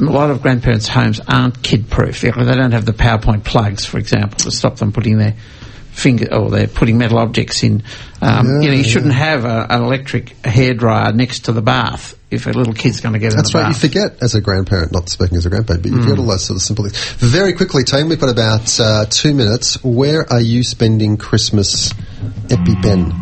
[0.00, 2.20] a lot of grandparents' homes aren't kid-proof.
[2.20, 5.34] They they don't have the PowerPoint plugs, for example, to stop them putting their
[5.92, 7.82] finger, or they're putting metal objects in.
[8.22, 8.82] Um, Yeah, you know, you yeah.
[8.82, 13.12] shouldn't have a, an electric hairdryer next to the bath if a little kid's going
[13.12, 13.68] to get That's in the right.
[13.68, 16.04] You forget as a grandparent, not speaking as a grandparent, but you Hmm.
[16.04, 16.96] forget all those sort of simple things.
[17.18, 19.84] Very quickly, team, we've got about uh, two minutes.
[19.84, 21.92] Where are you spending Christmas,
[22.48, 23.12] EpiPen?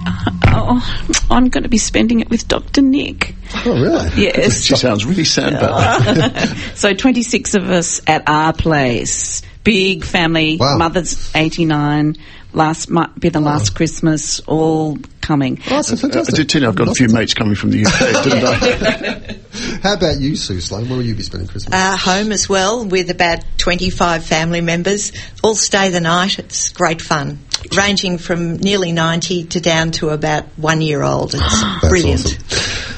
[0.52, 2.82] Oh, I'm going to be spending it with Dr.
[2.82, 3.34] Nick.
[3.64, 4.24] Oh, really?
[4.24, 4.62] Yes.
[4.62, 6.72] She sounds really sad about that.
[6.74, 9.42] so 26 of us at our place.
[9.64, 10.56] Big family.
[10.58, 10.78] Wow.
[10.78, 12.16] Mother's 89.
[12.52, 14.40] Last might be the last Christmas.
[14.40, 15.58] All coming.
[15.66, 18.24] Oh, that's I did tell you I've got a few mates coming from the UK,
[18.24, 19.82] didn't I?
[19.82, 20.88] How about you, Sue Sloan?
[20.88, 21.72] Where will you be spending Christmas?
[21.74, 25.12] Uh, home as well with about 25 family members.
[25.44, 26.38] All stay the night.
[26.40, 27.38] It's great fun.
[27.76, 31.34] Ranging from nearly 90 to down to about one year old.
[31.34, 32.20] It's brilliant.
[32.20, 32.90] awesome.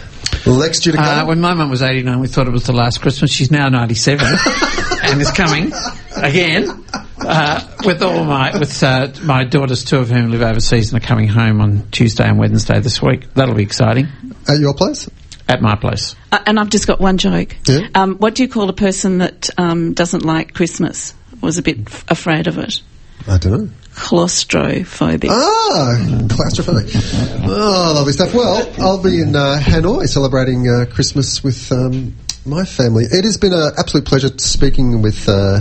[0.45, 3.31] Lex Uh, when my mum was 89, we thought it was the last Christmas.
[3.31, 4.27] She's now 97
[5.05, 5.73] and is coming
[6.17, 6.85] again
[7.27, 11.07] uh, with all my with uh, my daughters, two of whom live overseas and are
[11.07, 13.33] coming home on Tuesday and Wednesday this week.
[13.35, 14.09] That'll be exciting
[14.49, 15.09] At your place?
[15.49, 16.15] at my place.
[16.31, 17.57] Uh, and I've just got one joke.
[17.67, 17.89] Yeah?
[17.95, 21.15] Um, what do you call a person that um, doesn't like Christmas?
[21.41, 22.81] Was a bit f- afraid of it.
[23.29, 23.71] I don't know.
[23.95, 25.29] Claustrophobic.
[25.31, 25.97] Ah,
[26.29, 27.45] claustrophobic.
[27.45, 28.33] Oh, lovely stuff.
[28.33, 32.17] Well, I'll be in uh, Hanoi celebrating uh, Christmas with um,
[32.47, 33.05] my family.
[33.05, 35.61] It has been an absolute pleasure speaking with uh,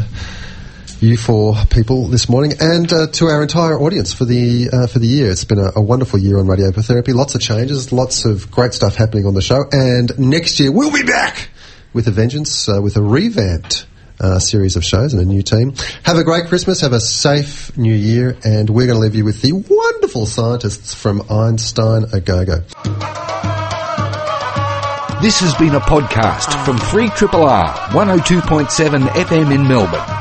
[1.02, 5.00] you four people this morning, and uh, to our entire audience for the uh, for
[5.00, 5.32] the year.
[5.32, 7.14] It's been a, a wonderful year on radiotherapy.
[7.14, 10.92] Lots of changes, lots of great stuff happening on the show, and next year we'll
[10.92, 11.50] be back
[11.94, 13.88] with a vengeance, uh, with a revamped
[14.20, 15.74] uh, series of shows and a new team.
[16.04, 19.26] Have a great Christmas, have a safe new year, and we're going to leave you
[19.26, 22.60] with the wonderful scientists from Einstein A Go Go.
[25.22, 30.21] This has been a podcast from 3RRR 102.7 FM in Melbourne.